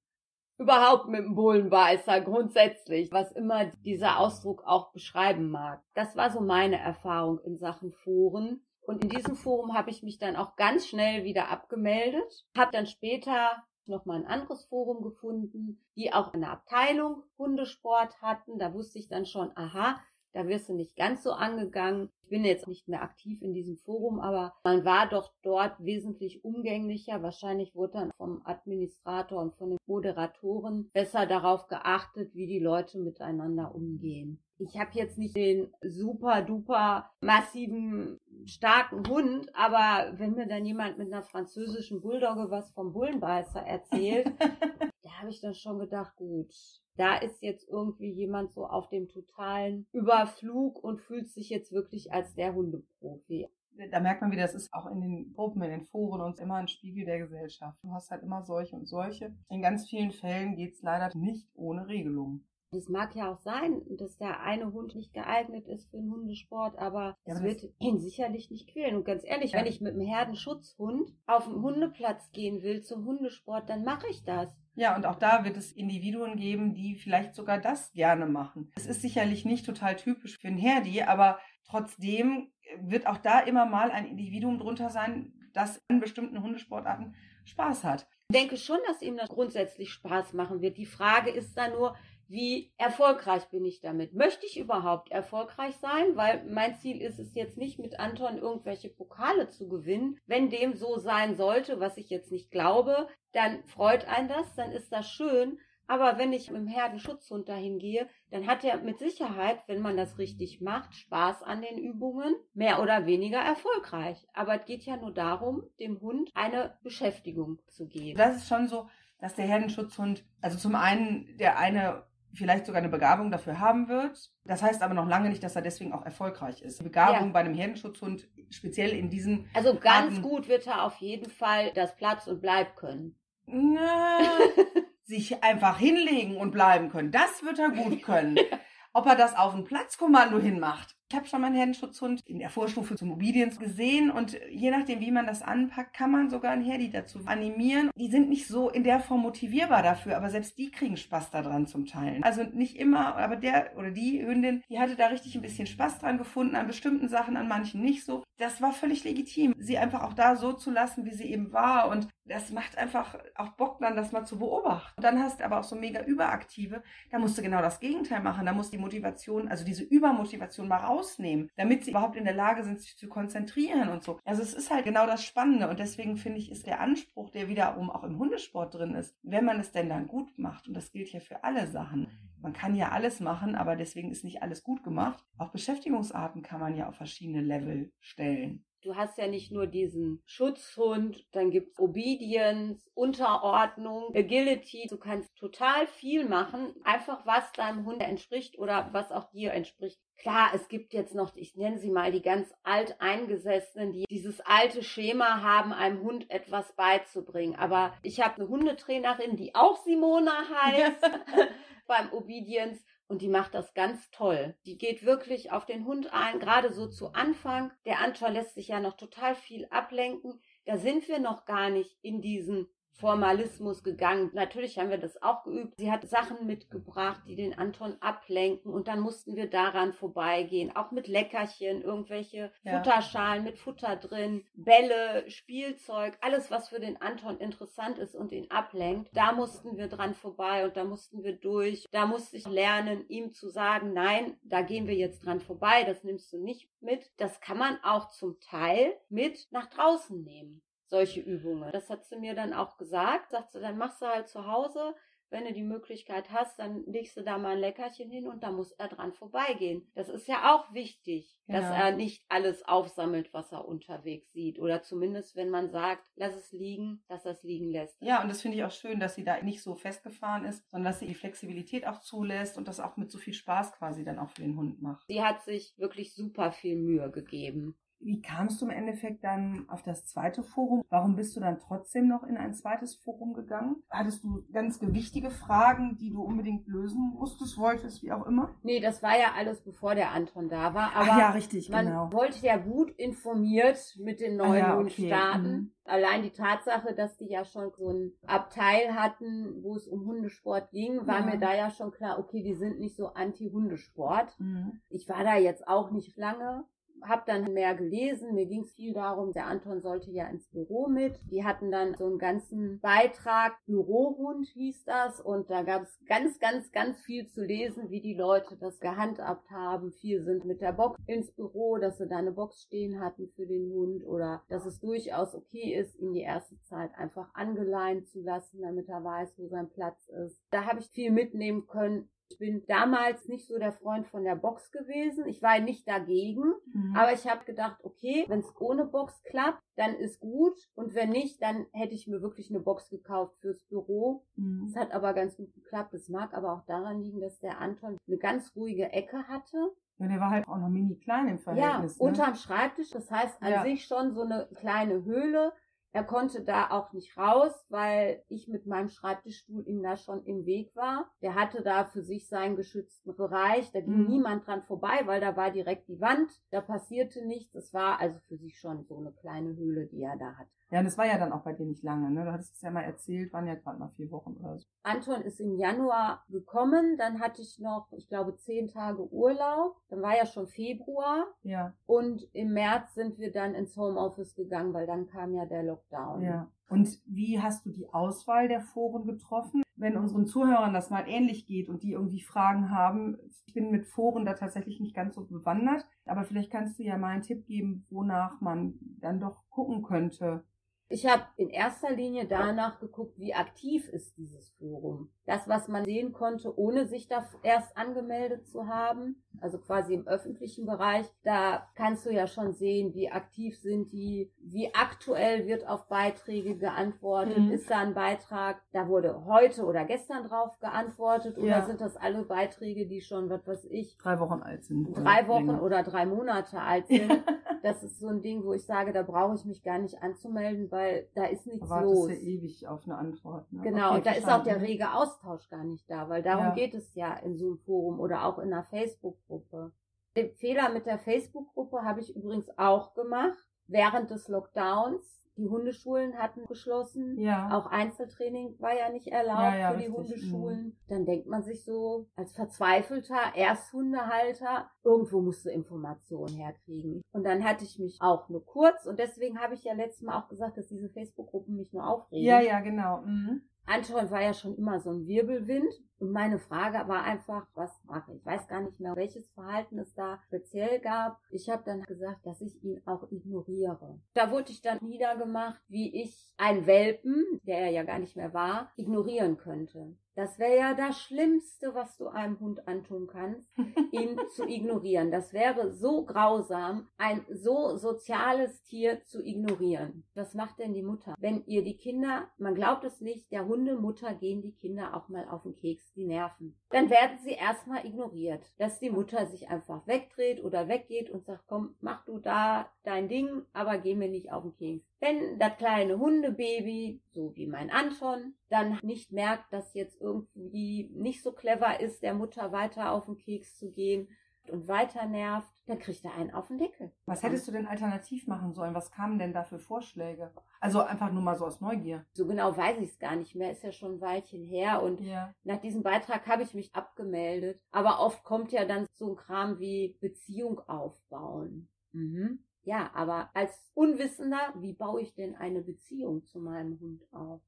überhaupt 0.59 1.09
mit 1.09 1.25
dem 1.25 1.35
Bullenbeißer 1.35 2.21
grundsätzlich, 2.21 3.11
was 3.11 3.33
immer 3.33 3.67
dieser 3.85 4.19
Ausdruck 4.19 4.63
auch 4.65 4.93
beschreiben 4.93 5.51
mag. 5.51 5.83
Das 5.95 6.17
war 6.17 6.31
so 6.31 6.41
meine 6.41 6.79
Erfahrung 6.79 7.41
in 7.41 7.59
Sachen 7.59 7.93
Foren. 7.93 8.63
Und 8.81 9.03
in 9.05 9.11
diesem 9.11 9.37
Forum 9.37 9.75
habe 9.75 9.91
ich 9.91 10.03
mich 10.03 10.19
dann 10.19 10.37
auch 10.37 10.57
ganz 10.57 10.87
schnell 10.87 11.25
wieder 11.25 11.49
abgemeldet, 11.51 12.47
habe 12.57 12.73
dann 12.73 12.87
später 12.87 13.63
noch 13.87 14.05
mal 14.07 14.17
ein 14.17 14.27
anderes 14.27 14.65
Forum 14.65 15.03
gefunden, 15.03 15.81
die 15.97 16.13
auch 16.13 16.33
eine 16.33 16.51
Abteilung 16.51 17.23
Hundesport 17.39 18.21
hatten. 18.23 18.59
Da 18.59 18.73
wusste 18.75 18.99
ich 18.99 19.09
dann 19.09 19.27
schon, 19.27 19.51
aha, 19.57 20.01
da 20.33 20.47
wirst 20.49 20.69
du 20.69 20.75
nicht 20.75 20.97
ganz 20.97 21.23
so 21.23 21.33
angegangen. 21.33 22.09
Ich 22.23 22.29
bin 22.29 22.45
jetzt 22.45 22.67
nicht 22.67 22.89
mehr 22.89 23.03
aktiv 23.03 23.43
in 23.43 23.53
diesem 23.53 23.77
Forum, 23.77 24.19
aber 24.19 24.55
man 24.65 24.85
war 24.85 25.09
doch 25.09 25.33
dort 25.43 25.85
wesentlich 25.85 26.45
umgänglicher. 26.45 27.23
Wahrscheinlich 27.23 27.75
wurde 27.75 27.93
dann 27.93 28.13
vom 28.17 28.41
Administrator 28.45 29.41
und 29.41 29.55
von 29.57 29.71
den 29.71 29.79
Moderatoren 29.87 30.91
besser 30.95 31.27
darauf 31.27 31.67
geachtet, 31.69 32.35
wie 32.35 32.47
die 32.47 32.61
Leute 32.61 32.99
miteinander 32.99 33.75
umgehen. 33.75 34.43
Ich 34.59 34.79
habe 34.79 34.91
jetzt 34.95 35.19
nicht 35.19 35.37
den 35.37 35.73
super 35.83 36.43
duper 36.43 37.11
massiven 37.21 38.21
starken 38.45 39.07
Hund, 39.09 39.55
aber 39.55 40.19
wenn 40.19 40.35
mir 40.35 40.47
dann 40.47 40.65
jemand 40.65 40.99
mit 40.99 41.13
einer 41.13 41.23
französischen 41.23 42.01
Bulldogge 42.01 42.51
was 42.51 42.71
vom 42.71 42.93
Bullenbeißer 42.93 43.61
erzählt, 43.61 44.31
da 45.03 45.11
habe 45.21 45.31
ich 45.31 45.41
dann 45.41 45.55
schon 45.55 45.79
gedacht, 45.79 46.15
gut, 46.17 46.55
da 46.97 47.17
ist 47.17 47.43
jetzt 47.43 47.69
irgendwie 47.69 48.11
jemand 48.11 48.53
so 48.53 48.67
auf 48.67 48.89
dem 48.89 49.09
totalen 49.09 49.87
Überflug 49.93 50.83
und 50.83 51.01
fühlt 51.01 51.31
sich 51.31 51.49
jetzt 51.49 51.73
wirklich 51.73 52.13
als 52.13 52.35
der 52.35 52.55
Hundeprofi. 52.55 53.49
Da 53.91 54.01
merkt 54.01 54.21
man 54.21 54.31
wieder, 54.31 54.43
das 54.43 54.55
ist 54.55 54.73
auch 54.75 54.87
in 54.91 55.01
den 55.01 55.33
Gruppen, 55.33 55.63
in 55.63 55.71
den 55.71 55.85
Foren 55.87 56.21
und 56.21 56.39
immer 56.39 56.57
ein 56.57 56.69
Spiegel 56.69 57.07
der 57.07 57.21
Gesellschaft. 57.21 57.79
Du 57.83 57.91
hast 57.93 58.11
halt 58.11 58.23
immer 58.23 58.43
solche 58.43 58.77
und 58.77 58.87
solche. 58.87 59.35
In 59.49 59.63
ganz 59.63 59.89
vielen 59.89 60.13
Fällen 60.13 60.57
geht 60.57 60.75
es 60.75 60.83
leider 60.83 61.11
nicht 61.17 61.49
ohne 61.55 61.89
Regelung. 61.89 62.45
Es 62.75 62.89
mag 62.89 63.15
ja 63.15 63.31
auch 63.31 63.39
sein, 63.39 63.83
dass 63.99 64.17
der 64.17 64.41
eine 64.41 64.73
Hund 64.73 64.95
nicht 64.95 65.13
geeignet 65.13 65.69
ist 65.69 65.91
für 65.91 65.99
einen 65.99 66.11
Hundesport, 66.11 66.79
aber 66.79 67.17
Ja, 67.27 67.35
es 67.35 67.43
wird 67.43 67.63
ihn 67.79 68.01
sicherlich 68.01 68.51
nicht 68.51 68.69
quälen. 68.73 68.97
Und 68.97 69.05
ganz 69.05 69.25
ehrlich, 69.25 69.53
Ja. 69.53 69.59
wenn 69.59 69.67
ich 69.67 69.83
mit 69.83 69.93
einem 69.93 70.07
Herdenschutzhund 70.07 71.11
auf 71.27 71.45
den 71.45 71.61
Hundeplatz 71.61 72.31
gehen 72.33 72.63
will 72.63 72.83
zum 72.83 73.05
Hundesport, 73.05 73.69
dann 73.69 73.85
mache 73.85 74.07
ich 74.11 74.25
das. 74.25 74.49
Ja, 74.75 74.97
und 74.97 75.05
auch 75.05 75.17
da 75.17 75.45
wird 75.45 75.59
es 75.59 75.73
Individuen 75.73 76.37
geben, 76.37 76.73
die 76.73 76.95
vielleicht 76.95 77.35
sogar 77.35 77.59
das 77.59 77.93
gerne 77.93 78.25
machen. 78.25 78.73
Es 78.75 78.87
ist 78.87 79.03
sicherlich 79.03 79.45
nicht 79.45 79.67
total 79.67 79.97
typisch 79.97 80.39
für 80.39 80.49
einen 80.49 80.57
Herdi, 80.57 81.03
aber 81.03 81.39
trotzdem 81.67 82.51
wird 82.81 83.07
auch 83.07 83.19
da 83.19 83.41
immer 83.41 83.67
mal 83.67 83.91
ein 83.91 84.07
Individuum 84.07 84.59
drunter 84.59 84.89
sein, 84.89 85.35
das 85.53 85.79
an 85.91 86.01
bestimmten 86.01 86.43
Hundesportarten 86.43 87.15
Spaß 87.45 87.85
hat. 87.85 88.07
Ich 88.31 88.39
denke 88.39 88.57
schon, 88.57 88.79
dass 88.87 89.03
ihm 89.03 89.19
das 89.19 89.29
grundsätzlich 89.29 89.91
Spaß 89.91 90.33
machen 90.33 90.63
wird. 90.63 90.79
Die 90.79 90.87
Frage 90.87 91.31
ist 91.31 91.55
dann 91.59 91.73
nur, 91.73 91.95
wie 92.29 92.73
erfolgreich 92.79 93.49
bin 93.51 93.65
ich 93.65 93.81
damit? 93.81 94.15
Möchte 94.15 94.47
ich 94.47 94.59
überhaupt 94.59 95.11
erfolgreich 95.11 95.77
sein? 95.77 96.17
Weil 96.17 96.45
mein 96.49 96.75
Ziel 96.77 97.01
ist 97.01 97.19
es 97.19 97.35
jetzt 97.35 97.59
nicht, 97.59 97.79
mit 97.79 97.99
Anton 98.01 98.39
irgendwelche 98.39 98.89
Pokale 98.89 99.49
zu 99.49 99.69
gewinnen. 99.69 100.19
Wenn 100.27 100.51
dem 100.51 100.75
so 100.75 100.99
sein 100.99 101.37
sollte, 101.37 101.81
was 101.81 101.97
ich 101.97 102.11
jetzt 102.11 102.33
nicht 102.33 102.51
glaube, 102.51 103.09
dann 103.33 103.65
freut 103.65 104.07
einen 104.07 104.29
das, 104.29 104.55
dann 104.55 104.73
ist 104.73 104.93
das 104.93 105.11
schön. 105.11 105.59
Aber 105.87 106.17
wenn 106.17 106.33
ich 106.33 106.51
mit 106.51 106.61
dem 106.61 106.69
Herdenschutzhund 106.69 107.49
dahin 107.49 107.79
gehe, 107.79 108.09
dann 108.31 108.47
hat 108.47 108.65
er 108.65 108.79
mit 108.79 108.99
Sicherheit, 108.99 109.59
wenn 109.67 109.83
man 109.83 109.97
das 109.97 110.17
richtig 110.17 110.61
macht, 110.61 110.95
Spaß 110.95 111.43
an 111.43 111.61
den 111.61 111.77
Übungen, 111.77 112.35
mehr 112.55 112.81
oder 112.81 113.05
weniger 113.05 113.41
erfolgreich. 113.41 114.27
Aber 114.33 114.59
es 114.59 114.65
geht 114.65 114.85
ja 114.85 114.97
nur 114.97 115.13
darum, 115.13 115.65
dem 115.81 116.01
Hund 116.01 116.31
eine 116.35 116.79
Beschäftigung 116.83 117.59
zu 117.67 117.89
geben. 117.89 118.17
Das 118.17 118.37
ist 118.37 118.49
schon 118.49 118.69
so, 118.69 118.89
dass 119.19 119.35
der 119.35 119.47
Herdenschutzhund, 119.47 120.25
also 120.41 120.57
zum 120.57 120.75
einen 120.75 121.37
der 121.37 121.59
eine 121.59 122.07
vielleicht 122.35 122.67
sogar 122.67 122.81
eine 122.81 122.89
Begabung 122.91 123.31
dafür 123.31 123.59
haben 123.61 123.89
wird. 123.89 124.31
Das 124.45 124.63
heißt 124.63 124.83
aber 124.83 124.95
noch 124.95 125.07
lange 125.09 125.29
nicht, 125.29 125.43
dass 125.43 125.55
er 125.57 125.63
deswegen 125.63 125.93
auch 125.93 126.05
erfolgreich 126.05 126.63
ist. 126.63 126.83
Begabung 126.83 127.27
Ja. 127.27 127.33
bei 127.33 127.41
einem 127.41 127.55
Herdenschutzhund, 127.55 128.29
speziell 128.51 128.91
in 128.91 129.11
diesen 129.11 129.49
Also 129.55 129.75
ganz 129.79 130.15
Arten- 130.15 130.23
gut 130.23 130.49
wird 130.49 130.67
er 130.67 130.85
auf 130.85 130.97
jeden 130.97 131.31
Fall 131.31 131.73
das 131.75 131.95
Platz 131.97 132.27
und 132.27 132.41
Bleib 132.41 132.77
können. 132.77 133.17
Na, 133.47 134.19
sich 135.05 135.43
einfach 135.43 135.79
hinlegen 135.79 136.37
und 136.37 136.53
bleiben 136.53 136.89
können. 136.91 137.11
Das 137.11 137.43
wird 137.43 137.59
er 137.59 137.71
gut 137.71 138.03
können. 138.03 138.39
Ob 138.95 139.07
er 139.07 139.17
das 139.17 139.35
auf 139.37 139.55
ein 139.55 139.65
Platzkommando 139.65 140.39
hinmacht. 140.39 140.97
Ich 141.13 141.17
habe 141.17 141.29
schon 141.29 141.43
meinen 141.43 141.57
Herdenschutzhund 141.57 142.23
in 142.25 142.39
der 142.39 142.49
Vorstufe 142.49 142.97
zum 142.97 143.13
Obedience 143.13 143.59
gesehen 143.59 144.11
und 144.11 144.35
je 144.51 144.71
nachdem, 144.71 145.01
wie 145.01 145.11
man 145.11 145.27
das 145.27 145.43
anpackt, 145.43 145.93
kann 145.95 146.11
man 146.11 146.31
sogar 146.31 146.53
einen 146.53 146.65
Herdi 146.65 146.91
dazu 146.91 147.19
animieren. 147.27 147.91
Die 147.97 148.11
sind 148.11 148.31
nicht 148.31 148.47
so 148.47 148.71
in 148.71 148.83
der 148.83 148.99
Form 148.99 149.21
motivierbar 149.21 149.83
dafür, 149.83 150.17
aber 150.17 150.31
selbst 150.31 150.57
die 150.57 150.71
kriegen 150.71 150.97
Spaß 150.97 151.31
daran 151.31 151.67
zum 151.67 151.85
Teilen. 151.85 152.23
Also 152.23 152.45
nicht 152.45 152.77
immer, 152.79 153.15
aber 153.17 153.37
der 153.37 153.77
oder 153.77 153.91
die 153.91 154.25
Hündin, 154.25 154.63
die 154.71 154.81
hatte 154.81 154.97
da 154.97 155.09
richtig 155.09 155.35
ein 155.35 155.43
bisschen 155.43 155.67
Spaß 155.67 155.99
dran 155.99 156.17
gefunden, 156.17 156.57
an 156.57 156.67
bestimmten 156.67 157.11
Sachen, 157.11 157.37
an 157.37 157.47
manchen 157.47 157.83
nicht 157.83 158.07
so. 158.07 158.25
Das 158.39 158.63
war 158.63 158.73
völlig 158.73 159.05
legitim, 159.05 159.53
sie 159.59 159.77
einfach 159.77 160.05
auch 160.05 160.15
da 160.15 160.35
so 160.35 160.55
zu 160.55 160.71
lassen, 160.71 161.05
wie 161.05 161.15
sie 161.15 161.31
eben 161.31 161.53
war 161.53 161.91
und 161.91 162.09
das 162.25 162.51
macht 162.51 162.79
einfach 162.79 163.19
auch 163.35 163.51
Bock 163.51 163.79
dann, 163.81 163.97
das 163.97 164.13
mal 164.13 164.25
zu 164.25 164.39
beobachten. 164.39 164.93
Und 164.97 165.05
dann 165.05 165.23
hast 165.23 165.41
du 165.41 165.45
aber 165.45 165.59
auch 165.59 165.65
so 165.65 165.77
mega 165.77 166.03
überaktive, 166.05 166.83
da 167.11 167.19
musst 167.19 167.37
du 167.37 167.43
genau 167.43 167.61
das 167.61 167.81
Gegenteil 167.81 168.23
machen. 168.23 168.47
Da 168.47 168.53
musst 168.53 168.73
du 168.73 168.77
die 168.77 168.83
Motivation, 168.83 169.49
also 169.49 169.65
diese 169.65 169.83
Übermotivation 169.83 170.69
mal 170.69 170.85
rausnehmen, 171.03 171.51
damit 171.57 171.85
sie 171.85 171.91
überhaupt 171.91 172.17
in 172.17 172.25
der 172.25 172.35
Lage 172.35 172.65
sind, 172.65 172.81
sich 172.81 172.97
zu 172.97 173.09
konzentrieren 173.09 173.89
und 173.89 174.03
so. 174.03 174.19
Also 174.25 174.43
es 174.43 174.55
ist 174.55 174.71
halt 174.71 174.85
genau 174.85 175.07
das 175.07 175.25
Spannende 175.25 175.69
und 175.69 175.79
deswegen 175.79 176.17
finde 176.17 176.39
ich, 176.39 176.51
ist 176.51 176.67
der 176.67 176.81
Anspruch, 176.81 177.31
der 177.31 177.49
wiederum 177.49 177.91
auch 177.91 178.05
im 178.05 178.19
Hundesport 178.19 178.75
drin 178.75 178.95
ist, 178.95 179.17
wenn 179.23 179.45
man 179.45 179.61
es 179.61 179.73
denn 179.73 179.89
dann 179.89 180.07
gut 180.07 180.39
macht, 180.39 180.69
und 180.69 180.75
das 180.75 180.93
gilt 180.93 181.13
ja 181.13 181.21
für 181.21 181.45
alle 181.45 181.67
Sachen. 181.67 182.09
Man 182.41 182.53
kann 182.53 182.75
ja 182.75 182.91
alles 182.91 183.21
machen, 183.21 183.55
aber 183.55 183.77
deswegen 183.77 184.11
ist 184.11 184.25
nicht 184.25 184.43
alles 184.43 184.65
gut 184.65 184.83
gemacht. 184.83 185.25
Auch 185.39 185.51
Beschäftigungsarten 185.51 186.43
kann 186.43 186.61
man 186.61 186.75
ja 186.75 186.89
auf 186.89 186.97
verschiedene 186.97 187.41
Level 187.41 187.93
stellen. 188.01 188.65
Du 188.83 188.97
hast 188.97 189.17
ja 189.17 189.29
nicht 189.29 189.53
nur 189.53 189.69
diesen 189.69 190.21
Schutzhund, 190.27 191.25
dann 191.31 191.51
gibt's 191.51 191.79
Obedience, 191.79 192.91
Unterordnung, 192.95 194.13
Agility. 194.15 194.89
Du 194.89 194.99
kannst 194.99 195.37
total 195.37 195.87
viel 195.87 196.29
machen, 196.29 196.75
einfach 196.83 197.25
was 197.25 197.53
deinem 197.53 197.87
Hund 197.87 198.03
entspricht 198.03 198.59
oder 198.59 198.89
was 198.93 199.13
auch 199.13 199.31
dir 199.31 199.53
entspricht. 199.53 200.01
Klar, 200.17 200.51
es 200.55 200.69
gibt 200.69 200.93
jetzt 200.95 201.15
noch, 201.15 201.35
ich 201.37 201.57
nenne 201.57 201.79
sie 201.79 201.91
mal 201.91 202.11
die 202.11 202.23
ganz 202.23 202.53
alt 202.65 203.01
eingesessenen, 203.01 203.93
die 203.93 204.05
dieses 204.11 204.41
alte 204.41 204.83
Schema 204.83 205.43
haben, 205.43 205.73
einem 205.73 206.03
Hund 206.03 206.31
etwas 206.31 206.75
beizubringen. 206.75 207.55
Aber 207.55 207.95
ich 208.03 208.21
habe 208.21 208.37
eine 208.37 208.49
Hundetrainerin, 208.49 209.37
die 209.37 209.55
auch 209.55 209.77
Simona 209.85 210.45
heißt, 210.49 211.11
beim 211.87 212.13
Obedience. 212.13 212.85
Und 213.09 213.21
die 213.21 213.29
macht 213.29 213.55
das 213.55 213.75
ganz 213.75 214.11
toll. 214.11 214.57
Die 214.65 214.79
geht 214.79 215.05
wirklich 215.05 215.53
auf 215.53 215.67
den 215.67 215.85
Hund 215.85 216.13
ein, 216.13 216.41
gerade 216.41 216.73
so 216.73 216.89
zu 216.89 217.13
Anfang. 217.13 217.73
Der 217.85 218.01
Anton 218.01 218.33
lässt 218.33 218.55
sich 218.55 218.69
ja 218.69 218.81
noch 218.81 218.97
total 218.97 219.35
viel 219.35 219.67
ablenken. 219.71 220.41
Da 220.65 220.79
sind 220.79 221.09
wir 221.09 221.19
noch 221.19 221.45
gar 221.45 221.69
nicht 221.69 221.99
in 222.03 222.23
diesen 222.23 222.69
Formalismus 222.93 223.83
gegangen. 223.83 224.31
Natürlich 224.35 224.79
haben 224.79 224.91
wir 224.91 224.99
das 224.99 225.23
auch 225.23 225.45
geübt. 225.45 225.75
Sie 225.79 225.91
hat 225.91 226.09
Sachen 226.09 226.47
mitgebracht, 226.47 227.23
die 227.27 227.37
den 227.37 227.57
Anton 227.57 227.97
ablenken 228.01 228.73
und 228.73 228.89
dann 228.89 229.01
mussten 229.01 229.35
wir 229.37 229.49
daran 229.49 229.93
vorbeigehen. 229.93 230.75
Auch 230.77 230.91
mit 230.91 231.09
Leckerchen, 231.09 231.83
irgendwelche 231.83 232.53
Ja. 232.63 232.77
Futterschalen 232.77 233.45
mit 233.45 233.59
Futter 233.59 233.97
drin, 233.97 234.45
Bälle, 234.55 235.29
Spielzeug, 235.31 236.17
alles, 236.21 236.51
was 236.51 236.69
für 236.69 236.81
den 236.81 237.01
Anton 237.01 237.39
interessant 237.39 237.99
ist 237.99 238.15
und 238.15 238.33
ihn 238.33 238.51
ablenkt. 238.51 239.11
Da 239.15 239.33
mussten 239.33 239.77
wir 239.77 239.89
dran 239.89 240.15
vorbei 240.15 240.65
und 240.65 240.77
da 240.77 240.85
mussten 240.85 241.23
wir 241.25 241.33
durch. 241.37 241.87
Da 241.91 242.07
musste 242.07 242.37
ich 242.37 242.47
lernen, 242.47 243.05
ihm 243.09 243.33
zu 243.33 243.49
sagen, 243.49 243.93
nein, 243.93 244.37
da 244.43 244.63
gehen 244.63 244.87
wir 244.87 244.95
jetzt 244.95 245.25
dran 245.25 245.41
vorbei, 245.41 245.85
das 245.85 246.05
nimmst 246.05 246.33
du 246.33 246.39
nicht 246.39 246.69
mit. 246.81 247.11
Das 247.17 247.41
kann 247.41 247.59
man 247.59 247.79
auch 247.83 248.11
zum 248.11 248.39
Teil 248.41 248.95
mit 249.09 249.49
nach 249.51 249.67
draußen 249.69 250.23
nehmen 250.23 250.63
solche 250.93 251.21
Übungen. 251.21 251.73
Das 251.73 251.91
hat 251.91 252.05
sie 252.05 252.17
mir 252.19 252.35
dann 252.35 252.53
auch 252.53 252.77
gesagt. 252.77 253.31
Sagt 253.31 253.53
sie, 253.53 253.61
dann 253.61 253.79
machst 253.79 254.01
du 254.03 254.07
halt 254.07 254.29
zu 254.29 254.47
Hause, 254.47 254.95
wenn 255.31 255.47
du 255.47 255.53
die 255.55 255.63
Möglichkeit 255.63 256.31
hast, 256.31 256.59
dann 256.59 256.85
legst 256.85 257.17
du 257.17 257.23
da 257.23 257.39
mal 257.39 257.53
ein 257.53 257.59
Leckerchen 257.59 258.11
hin 258.11 258.29
und 258.29 258.43
da 258.43 258.53
muss 258.53 258.73
er 258.73 258.89
dran 258.89 259.15
vorbeigehen. 259.15 259.91
Das 259.95 260.11
ist 260.11 260.29
ja 260.29 260.55
auch 260.55 260.75
wichtig, 260.75 261.35
dass 261.47 261.65
Genau. 261.65 261.75
er 261.75 261.97
nicht 261.97 262.23
alles 262.29 262.63
aufsammelt, 262.69 263.33
was 263.33 263.51
er 263.51 263.67
unterwegs 263.67 264.31
sieht. 264.33 264.59
Oder 264.59 264.83
zumindest, 264.83 265.35
wenn 265.35 265.49
man 265.49 265.71
sagt, 265.71 266.05
lass 266.17 266.37
es 266.37 266.53
liegen, 266.53 267.03
dass 267.09 267.25
er 267.25 267.33
es 267.33 267.43
liegen 267.43 267.71
lässt. 267.71 267.97
Ja, 268.03 268.23
und 268.23 268.29
das 268.29 268.43
finde 268.43 268.59
ich 268.59 268.65
auch 268.65 268.71
schön, 268.71 269.01
dass 269.01 269.15
sie 269.15 269.25
da 269.25 269.41
nicht 269.43 269.63
so 269.63 269.75
festgefahren 269.75 270.45
ist, 270.45 270.69
sondern 270.71 270.93
dass 270.93 271.01
sie 271.01 271.07
die 271.07 271.15
Flexibilität 271.15 271.87
auch 271.87 272.01
zulässt 272.01 272.59
und 272.59 272.69
das 272.69 272.79
auch 272.79 272.99
mit 272.99 273.11
so 273.11 273.17
viel 273.17 273.33
Spaß 273.33 273.73
quasi 273.73 274.05
dann 274.05 274.19
auch 274.19 274.29
für 274.29 274.43
den 274.43 274.59
Hund 274.59 274.83
macht. 274.83 275.07
Sie 275.07 275.23
hat 275.23 275.43
sich 275.43 275.73
wirklich 275.79 276.15
super 276.15 276.53
viel 276.53 276.77
Mühe 276.77 277.11
gegeben. 277.11 277.79
Wie 278.05 278.21
kamst 278.21 278.61
du 278.61 278.65
im 278.67 278.71
Endeffekt 278.71 279.23
dann 279.25 279.65
auf 279.69 279.83
das 279.83 280.07
zweite 280.07 280.43
Forum? 280.43 280.83
Warum 280.91 281.15
bist 281.17 281.37
du 281.37 281.41
dann 281.41 281.59
trotzdem 281.59 282.09
noch 282.09 282.25
in 282.25 282.37
ein 282.37 282.53
zweites 282.55 282.95
Forum 282.97 283.33
gegangen? 283.33 283.77
Hattest 283.91 284.25
du 284.25 284.43
ganz 284.53 284.79
gewichtige 284.81 285.31
Fragen, 285.31 285.97
die 285.99 286.11
du 286.11 286.21
unbedingt 286.23 286.67
lösen 286.67 287.13
musstest, 287.15 287.57
wolltest, 287.59 288.03
wie 288.03 288.13
auch 288.13 288.27
immer? 288.27 288.51
Nee, 288.63 288.81
das 288.81 289.03
war 289.03 289.17
ja 289.19 289.33
alles 289.37 289.61
bevor 289.63 289.95
der 289.95 290.11
Anton 290.11 290.49
da 290.49 290.75
war. 290.75 290.95
Aber 290.95 291.09
Ach 291.13 291.19
ja, 291.19 291.31
richtig, 291.31 291.71
man 291.71 291.87
genau. 291.87 292.13
wollte 292.13 292.45
ja 292.45 292.57
gut 292.57 292.91
informiert 292.91 293.79
mit 293.99 294.21
den 294.21 294.37
neuen 294.37 294.53
Ah 294.53 294.57
ja, 294.75 294.79
okay, 294.79 295.07
starten. 295.07 295.51
mhm. 295.53 295.71
Allein 295.85 296.23
die 296.23 296.31
Tatsache, 296.31 296.95
dass 296.95 297.17
die 297.17 297.29
ja 297.29 297.45
schon 297.45 297.71
so 297.77 297.89
ein 297.91 298.13
Abteil 298.27 298.95
hatten, 298.95 299.63
wo 299.63 299.75
es 299.75 299.87
um 299.89 300.05
Hundesport 300.07 300.71
ging, 300.71 301.07
war 301.07 301.21
Ja. 301.21 301.27
mir 301.27 301.39
da 301.39 301.55
ja 301.55 301.71
schon 301.71 301.91
klar, 301.91 302.19
okay, 302.21 302.43
die 302.43 302.55
sind 302.55 302.79
nicht 302.79 302.97
so 302.97 303.09
anti-Hundesport. 303.15 304.39
Mhm. 304.39 304.81
Ich 304.89 305.09
war 305.09 305.25
da 305.25 305.37
jetzt 305.37 305.67
auch 305.67 305.91
nicht 305.91 306.17
lange, 306.17 306.65
habe 307.05 307.23
dann 307.27 307.53
mehr 307.53 307.75
gelesen. 307.75 308.35
Mir 308.35 308.47
ging 308.47 308.63
es 308.63 308.73
viel 308.73 308.95
darum, 308.95 309.33
der 309.33 309.47
Anton 309.47 309.81
sollte 309.81 310.11
ja 310.11 310.27
ins 310.29 310.49
Büro 310.51 310.89
mit. 310.89 311.21
Die 311.31 311.45
hatten 311.45 311.71
dann 311.71 311.95
so 311.95 312.07
einen 312.07 312.19
ganzen 312.19 312.81
Beitrag, 312.81 313.55
Bürohund 313.67 314.47
hieß 314.49 314.85
das. 314.85 315.21
Und 315.21 315.51
da 315.51 315.63
gab 315.63 315.83
es 315.83 315.99
ganz, 316.07 316.39
ganz, 316.39 316.71
ganz 316.73 317.01
viel 317.01 317.27
zu 317.27 317.45
lesen, 317.45 317.91
wie 317.91 318.01
die 318.01 318.15
Leute 318.15 318.57
das 318.57 318.81
gehandhabt 318.81 319.51
haben. 319.51 319.93
Viel 319.93 320.23
sind 320.25 320.45
mit 320.45 320.61
der 320.61 320.73
Box 320.73 320.99
ins 321.07 321.33
Büro, 321.33 321.79
dass 321.79 321.99
sie 321.99 322.09
da 322.09 322.17
eine 322.17 322.33
Box 322.33 322.63
stehen 322.63 323.01
hatten 323.01 323.29
für 323.35 323.47
den 323.47 323.71
Hund 323.73 324.05
oder 324.05 324.43
dass 324.49 324.67
es 324.67 324.81
durchaus 324.81 325.35
okay 325.35 325.75
ist, 325.75 325.99
ihn 325.99 326.13
die 326.13 326.21
erste 326.21 326.61
Zeit 326.63 326.95
einfach 326.97 327.29
angeleint 327.35 328.09
zu 328.09 328.21
lassen, 328.23 328.61
damit 328.61 328.89
er 328.89 329.05
weiß, 329.05 329.35
wo 329.39 329.49
sein 329.49 329.71
Platz 329.71 330.09
ist. 330.09 330.43
Da 330.51 330.65
habe 330.65 330.81
ich 330.81 330.91
viel 330.91 331.11
mitnehmen 331.11 331.67
können. 331.67 332.09
Ich 332.33 332.39
bin 332.39 332.65
damals 332.67 333.29
nicht 333.29 333.47
so 333.47 333.59
der 333.59 333.73
Freund 333.73 334.07
von 334.07 334.25
der 334.25 334.37
Box 334.37 334.71
gewesen. 334.73 335.27
Ich 335.27 335.43
war 335.43 335.59
nicht 335.61 335.87
dagegen, 335.87 336.55
Mhm. 336.73 336.97
aber 336.97 337.13
ich 337.13 337.27
habe 337.29 337.45
gedacht, 337.45 337.79
okay, 337.83 338.25
wenn 338.29 338.41
es 338.41 338.53
ohne 338.59 338.87
Box 338.87 339.23
klappt, 339.25 339.61
dann 339.77 339.95
ist 339.95 340.19
gut. 340.21 340.57
Und 340.75 340.95
wenn 340.95 341.11
nicht, 341.11 341.43
dann 341.43 341.67
hätte 341.73 341.95
ich 341.95 342.07
mir 342.09 342.23
wirklich 342.23 342.49
eine 342.51 342.61
Box 342.61 342.89
gekauft 342.89 343.37
fürs 343.41 343.63
Büro. 343.65 344.25
Mhm. 344.37 344.65
Es 344.65 344.77
hat 344.77 344.93
aber 344.93 345.13
ganz 345.13 345.37
gut 345.37 345.53
geklappt. 345.55 345.93
Es 345.95 346.09
mag 346.09 346.33
aber 346.35 346.53
auch 346.55 346.65
daran 346.65 347.03
liegen, 347.03 347.21
dass 347.21 347.39
der 347.41 347.61
Anton 347.61 347.99
eine 348.07 348.17
ganz 348.19 348.55
ruhige 348.57 348.91
Ecke 348.93 349.29
hatte. 349.29 349.71
Ja, 349.99 350.09
der 350.09 350.19
war 350.21 350.31
halt 350.31 350.49
auch 350.49 350.57
noch 350.57 350.71
mini 350.71 350.97
klein 350.97 351.29
im 351.29 351.37
Ja, 351.37 351.43
Verhältnis. 351.43 351.99
ne? 351.99 352.07
unterm 352.07 352.35
Schreibtisch. 352.35 352.91
Das 352.91 353.11
heißt 353.11 353.43
an 353.43 353.51
Ja. 353.53 353.63
sich 353.63 353.85
schon 353.85 354.15
so 354.15 354.23
eine 354.23 354.49
kleine 354.55 355.05
Höhle. 355.05 355.53
Er 355.93 356.05
konnte 356.05 356.43
da 356.43 356.71
auch 356.71 356.93
nicht 356.93 357.17
raus, 357.19 357.53
weil 357.69 358.23
ich 358.29 358.49
mit 358.49 358.67
meinem 358.67 358.89
Schreibtischstuhl 358.89 359.67
ihm 359.69 359.83
da 359.83 359.97
schon 359.97 360.25
im 360.25 360.47
Weg 360.47 360.75
war. 360.75 361.11
Der 361.21 361.35
hatte 361.35 361.63
da 361.63 361.85
für 361.85 362.03
sich 362.03 362.29
seinen 362.29 362.57
geschützten 362.57 363.15
Bereich. 363.15 363.71
Da 363.73 363.81
ging 363.81 364.03
Mhm. 364.05 364.07
niemand 364.09 364.47
dran 364.47 364.63
vorbei, 364.63 365.03
weil 365.05 365.21
da 365.21 365.37
war 365.37 365.51
direkt 365.51 365.89
die 365.89 366.01
Wand. 366.01 366.31
Da 366.51 366.61
passierte 366.63 367.25
nichts. 367.27 367.55
Es 367.55 367.75
war 367.75 368.01
also 368.01 368.19
für 368.29 368.37
sich 368.39 368.59
schon 368.59 368.85
so 368.85 368.97
eine 368.99 369.13
kleine 369.13 369.55
Höhle, 369.55 369.87
die 369.87 370.03
er 370.03 370.17
da 370.17 370.35
hat. 370.37 370.47
Ja, 370.71 370.79
und 370.79 370.87
das 370.87 370.97
war 370.97 371.05
ja 371.07 371.19
dann 371.19 371.33
auch 371.33 371.43
bei 371.43 371.53
dir 371.53 371.67
nicht 371.67 371.83
lange, 371.83 372.11
ne? 372.11 372.25
Du 372.25 372.33
hattest 372.33 372.55
es 372.55 372.63
ja 372.63 372.71
mal 372.71 372.81
erzählt, 372.81 373.31
waren 373.35 373.47
ja 373.47 373.57
gerade 373.57 373.79
mal 373.79 373.91
vier 373.91 374.11
Wochen 374.11 374.39
oder 374.41 374.57
so. 374.59 374.67
Anton 374.85 375.21
ist 375.21 375.39
im 375.39 375.55
Januar 375.59 376.25
gekommen. 376.31 376.97
Dann 376.97 377.21
hatte 377.21 377.43
ich 377.43 377.59
noch, 377.59 377.93
ich 377.93 378.09
glaube, 378.09 378.37
zehn 378.37 378.69
Tage 378.69 379.03
Urlaub. 379.13 379.77
Dann 379.91 380.01
war 380.01 380.17
ja 380.17 380.25
schon 380.25 380.47
Februar. 380.47 381.27
Ja, 381.43 381.75
Und 381.85 382.27
im 382.33 382.55
März 382.55 382.95
sind 382.95 383.19
wir 383.19 383.31
dann 383.31 383.55
ins 383.55 383.77
Homeoffice 383.77 384.35
gegangen, 384.35 384.73
weil 384.73 384.87
dann 384.87 385.07
kam 385.09 385.35
ja 385.35 385.45
der 385.45 385.63
Lockdown. 385.63 385.82
Ja. 386.23 386.51
Und 386.69 386.89
wie 387.07 387.41
hast 387.41 387.67
du 387.67 387.71
die 387.71 387.93
Auswahl 387.93 388.49
der 388.49 388.63
Foren 388.63 389.07
getroffen? 389.07 389.63
Wenn 389.77 389.97
unseren 389.97 390.27
Zuhörern 390.27 390.73
das 390.73 390.91
mal 390.91 391.05
ähnlich 391.07 391.47
geht 391.47 391.69
und 391.69 391.83
die 391.83 391.93
irgendwie 391.93 392.23
Fragen 392.23 392.71
haben, 392.71 393.19
ich 393.47 393.53
bin 393.53 393.71
mit 393.71 393.87
Foren 393.87 394.25
da 394.25 394.35
tatsächlich 394.35 394.81
nicht 394.81 394.95
ganz 394.95 395.15
so 395.15 395.25
bewandert, 395.25 395.87
aber 396.07 396.25
vielleicht 396.25 396.51
kannst 396.51 396.79
du 396.79 396.83
ja 396.83 396.97
mal 396.97 397.09
einen 397.09 397.23
Tipp 397.23 397.47
geben, 397.47 397.87
wonach 397.91 398.41
man 398.41 398.75
dann 399.01 399.21
doch 399.21 399.43
gucken 399.51 399.83
könnte. 399.83 400.45
Ich 400.93 401.07
habe 401.07 401.23
in 401.37 401.49
erster 401.49 401.91
Linie 401.91 402.27
danach 402.27 402.79
geguckt, 402.79 403.19
wie 403.19 403.33
aktiv 403.35 403.89
ist 403.89 404.17
dieses 404.19 404.51
Forum. 404.59 405.09
Das, 405.25 405.49
was 405.49 405.67
man 405.69 405.85
sehen 405.87 406.13
konnte, 406.13 406.57
ohne 406.59 406.87
sich 406.87 407.09
da 407.09 407.25
erst 407.43 407.75
angemeldet 407.79 408.47
zu 408.49 408.67
haben, 408.67 409.23
also 409.41 409.59
quasi 409.59 409.95
im 409.95 410.07
öffentlichen 410.07 410.67
Bereich, 410.67 411.07
da 411.23 411.67
kannst 411.77 412.05
du 412.05 412.11
ja 412.11 412.27
schon 412.27 412.53
sehen, 412.53 412.93
wie 412.95 413.11
aktiv 413.11 413.59
sind 413.59 413.91
die, 413.93 414.31
wie 414.43 414.75
aktuell 414.75 415.47
wird 415.47 415.67
auf 415.67 415.89
Beiträge 415.89 416.57
geantwortet. 416.57 417.39
Mhm. 417.39 417.53
Ist 417.53 417.71
da 417.71 417.79
ein 417.79 417.95
Beitrag, 417.95 418.61
da 418.73 418.87
wurde 418.89 419.25
heute 419.25 419.65
oder 419.65 419.85
gestern 419.87 420.25
drauf 420.29 420.59
geantwortet 420.61 421.39
oder 421.39 421.47
Ja. 421.47 421.67
sind 421.67 421.81
das 421.81 421.97
alle 421.97 422.23
Beiträge, 422.25 422.87
die 422.87 423.01
schon, 423.01 423.31
was 423.31 423.47
weiß 423.47 423.65
ich, 423.71 423.97
Drei 423.97 424.21
Wochen 424.21 424.43
alt 424.43 424.65
sind. 424.65 424.93
drei 424.95 425.27
Wochen 425.29 425.47
länger. 425.47 425.63
oder 425.63 425.83
drei 425.83 426.05
Monate 426.05 426.61
alt 426.61 426.87
sind. 426.89 427.11
Das 427.63 427.85
ist 427.85 428.01
so 428.01 428.09
ein 428.09 428.23
Ding, 428.23 428.43
wo 428.43 428.55
ich 428.55 428.65
sage, 428.67 428.93
da 428.93 429.05
brauche 429.05 429.37
ich 429.37 429.45
mich 429.45 429.63
gar 429.63 429.79
nicht 429.79 430.03
anzumelden, 430.03 430.69
weil 430.73 430.82
da 431.15 431.25
ist 431.27 431.47
nichts 431.47 431.69
wartest 431.69 431.95
los. 431.95 432.07
du 432.09 432.15
ewig 432.15 432.67
auf 432.69 432.85
eine 432.85 432.97
Antwort. 432.97 433.53
Ne? 433.53 433.63
Genau, 433.63 433.89
Okay, 433.89 433.97
und 433.97 434.07
da 434.07 434.11
ist 434.13 434.29
auch 434.29 434.43
der 434.45 434.61
rege 434.61 434.93
Austausch 434.93 435.49
gar 435.51 435.65
nicht 435.65 435.89
da, 435.91 436.09
weil 436.09 436.23
darum 436.23 436.47
Ja. 436.47 436.55
geht 436.55 436.75
es 436.75 436.95
ja 436.95 437.15
in 437.15 437.37
so 437.37 437.47
einem 437.47 437.59
Forum 437.59 438.01
oder 438.01 438.25
auch 438.25 438.39
in 438.39 438.53
einer 438.53 438.65
Facebook-Gruppe. 438.65 439.73
Den 440.17 440.31
Fehler 440.33 440.69
mit 440.71 440.87
der 440.87 440.99
Facebook-Gruppe 440.99 441.83
habe 441.85 442.01
ich 442.01 442.15
übrigens 442.15 442.47
auch 442.59 442.95
gemacht 442.95 443.39
während 443.67 444.11
des 444.11 444.29
Lockdowns. 444.29 445.22
Die 445.37 445.49
Hundeschulen 445.49 446.19
hatten 446.19 446.45
geschlossen. 446.47 447.19
Ja. 447.19 447.49
Auch 447.57 447.67
Einzeltraining 447.67 448.57
war 448.59 448.77
ja 448.77 448.91
nicht 448.91 449.09
erlaubt 449.09 449.41
Ja, 449.41 449.57
ja, 449.57 449.71
für 449.71 449.79
die 449.79 449.85
richtig, 449.87 449.97
Hundeschulen. 449.97 450.77
Dann 450.89 451.07
denkt 451.07 451.27
man 451.27 451.43
sich 451.43 451.65
so, 451.65 452.09
als 452.17 452.35
verzweifelter 452.35 453.35
Ersthundehalter, 453.35 454.71
irgendwo 454.85 455.21
musst 455.21 455.45
du 455.45 455.51
Informationen 455.51 456.37
herkriegen. 456.37 457.03
Und 457.13 457.25
dann 457.25 457.45
hatte 457.45 457.65
ich 457.65 457.79
mich 457.79 457.99
auch 458.01 458.29
nur 458.29 458.45
kurz 458.45 458.87
und 458.87 458.99
deswegen 458.99 459.41
habe 459.41 459.55
ich 459.55 459.65
ja 459.65 459.73
letztes 459.73 460.03
Mal 460.03 460.21
auch 460.21 460.29
gesagt, 460.29 460.59
dass 460.59 460.69
diese 460.69 460.91
Facebook-Gruppen 460.91 461.57
mich 461.57 461.73
nur 461.73 461.89
aufregen. 461.89 462.25
ja, 462.25 462.41
ja, 462.41 462.61
genau. 462.61 463.03
Mhm. 463.03 463.43
Anton 463.65 464.11
war 464.11 464.21
ja 464.21 464.35
schon 464.35 464.57
immer 464.57 464.81
so 464.81 464.91
ein 464.91 465.07
Wirbelwind 465.07 465.73
und 466.03 466.11
meine 466.11 466.41
Frage 466.41 466.89
war 466.89 467.05
einfach, 467.05 467.47
was 467.55 467.71
mache 467.85 468.11
ich? 468.11 468.19
Ich 468.19 468.27
weiß 468.27 468.49
gar 468.49 468.61
nicht 468.61 468.81
mehr, 468.81 468.97
welches 468.97 469.31
Verhalten 469.31 469.79
es 469.79 469.95
da 469.95 470.19
speziell 470.27 470.81
gab. 470.81 471.21
Ich 471.31 471.49
habe 471.49 471.63
dann 471.65 471.85
gesagt, 471.85 472.27
dass 472.27 472.41
ich 472.41 472.61
ihn 472.65 472.83
auch 472.87 473.09
ignoriere. 473.13 474.01
Da 474.13 474.33
wurde 474.33 474.51
ich 474.51 474.61
dann 474.63 474.79
niedergemacht, 474.83 475.63
wie 475.69 476.03
ich 476.03 476.35
einen 476.39 476.67
Welpen, 476.67 477.41
der 477.45 477.59
er 477.59 477.71
ja 477.71 477.85
gar 477.85 478.01
nicht 478.01 478.17
mehr 478.17 478.35
war, 478.35 478.73
ignorieren 478.77 479.37
könnte. 479.37 479.95
Das 480.15 480.39
wäre 480.39 480.59
ja 480.59 480.75
das 480.75 481.01
Schlimmste, 481.01 481.75
was 481.75 481.97
du 481.97 482.09
einem 482.09 482.39
Hund 482.39 482.69
antun 482.69 483.07
kannst, 483.07 483.49
ihn 483.93 484.19
zu 484.35 484.47
ignorieren. 484.47 485.11
Das 485.11 485.33
wäre 485.33 485.73
so 485.73 486.05
grausam, 486.05 486.89
ein 486.99 487.25
so 487.31 487.77
soziales 487.77 488.63
Tier 488.65 489.03
zu 489.05 489.25
ignorieren. 489.25 490.05
Was 490.15 490.35
macht 490.35 490.59
denn 490.59 490.75
die 490.75 490.83
Mutter? 490.83 491.15
Wenn 491.19 491.45
ihr 491.47 491.65
die 491.65 491.79
Kinder, 491.79 492.29
man 492.37 492.55
glaubt 492.55 492.85
es 492.85 493.01
nicht, 493.01 493.33
der 493.33 493.47
Hundemutter 493.47 494.15
gehen 494.15 494.43
die 494.43 494.53
Kinder 494.53 494.95
auch 494.97 495.09
mal 495.09 495.27
auf 495.29 495.45
den 495.45 495.57
Keks, 495.57 495.92
die 495.95 496.05
nerven. 496.05 496.57
Dann 496.71 496.91
werden 496.91 497.19
sie 497.19 497.33
erstmal 497.33 497.85
ignoriert, 497.87 498.53
dass 498.59 498.79
die 498.79 498.91
Mutter 498.91 499.27
sich 499.27 499.49
einfach 499.49 499.87
wegdreht 499.87 500.43
oder 500.43 500.69
weggeht 500.69 501.11
und 501.11 501.25
sagt, 501.25 501.45
komm, 501.47 501.75
mach 501.81 502.05
du 502.05 502.19
da 502.19 502.71
dein 502.83 503.09
Ding, 503.09 503.43
aber 503.53 503.79
geh 503.79 503.95
mir 503.95 504.09
nicht 504.09 504.33
auf 504.33 504.43
den 504.43 504.57
Keks. 504.57 504.87
Wenn 505.01 505.39
das 505.39 505.57
kleine 505.57 505.99
Hundebaby, 505.99 507.01
so 507.11 507.35
wie 507.37 507.47
mein 507.47 507.71
Anton, 507.71 508.35
dann 508.49 508.79
nicht 508.83 509.13
merkt, 509.13 509.53
dass 509.53 509.75
jetzt 509.75 510.01
irgendwie 510.01 510.91
nicht 510.95 511.23
so 511.23 511.33
clever 511.33 511.81
ist, 511.81 512.03
der 512.03 512.15
Mutter 512.15 512.53
weiter 512.53 512.93
auf 512.93 513.07
den 513.07 513.19
Keks 513.19 513.57
zu 513.57 513.71
gehen 513.71 514.09
und 514.51 514.69
weiter 514.69 515.07
nervt, 515.07 515.51
dann 515.67 515.79
kriegt 515.79 516.05
er 516.05 516.15
einen 516.15 516.33
auf 516.33 516.49
den 516.49 516.59
Deckel. 516.59 516.93
Was 517.07 517.23
hättest 517.23 517.47
du 517.47 517.53
denn 517.53 517.67
alternativ 517.67 518.27
machen 518.27 518.53
sollen? 518.53 518.75
Was 518.75 518.91
kamen 518.91 519.19
denn 519.19 519.33
da 519.33 519.45
für 519.45 519.59
Vorschläge? 519.59 520.33
Also 520.61 520.81
einfach 520.81 521.13
nur 521.13 521.23
mal 521.23 521.37
so 521.37 521.47
aus 521.47 521.61
Neugier. 521.61 522.05
So 522.13 522.27
genau 522.27 522.57
weiß 522.57 522.79
ich 522.79 522.91
es 522.91 522.99
gar 522.99 523.17
nicht 523.17 523.35
mehr, 523.35 523.53
ist 523.53 523.63
ja 523.63 523.73
schon 523.73 523.95
ein 523.97 524.01
Weilchen 524.01 524.45
her 524.45 524.83
und 524.83 525.01
Ja. 525.01 525.35
nach 525.45 525.61
diesem 525.61 525.83
Beitrag 525.83 526.27
habe 526.27 526.43
ich 526.43 526.55
mich 526.55 526.75
abgemeldet. 526.75 527.61
Aber 527.71 528.01
oft 528.01 528.25
kommt 528.25 528.53
ja 528.53 528.65
dann 528.65 528.87
so 528.95 529.11
ein 529.11 529.17
Kram 529.17 529.59
wie 529.59 529.97
Beziehung 530.01 530.61
aufbauen. 530.69 531.69
Mhm. 531.93 532.45
Ja, 532.65 532.91
aber 532.95 533.31
als 533.35 533.71
Unwissender, 533.75 534.55
wie 534.57 534.73
baue 534.73 535.01
ich 535.03 535.15
denn 535.15 535.35
eine 535.35 535.63
Beziehung 535.63 536.25
zu 536.25 536.41
meinem 536.41 536.79
Hund 536.81 537.03
auf? 537.13 537.41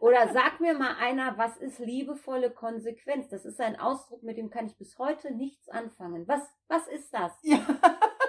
Oder 0.00 0.32
sag 0.32 0.60
mir 0.60 0.74
mal 0.74 0.96
einer, 0.96 1.38
was 1.38 1.56
ist 1.56 1.78
liebevolle 1.78 2.50
Konsequenz? 2.50 3.28
Das 3.28 3.44
ist 3.44 3.60
ein 3.60 3.78
Ausdruck, 3.78 4.22
mit 4.22 4.36
dem 4.36 4.50
kann 4.50 4.66
ich 4.66 4.76
bis 4.76 4.98
heute 4.98 5.32
nichts 5.32 5.68
anfangen. 5.68 6.26
Was, 6.26 6.42
was 6.68 6.86
ist 6.88 7.12
das? 7.14 7.32
Ja. 7.42 7.58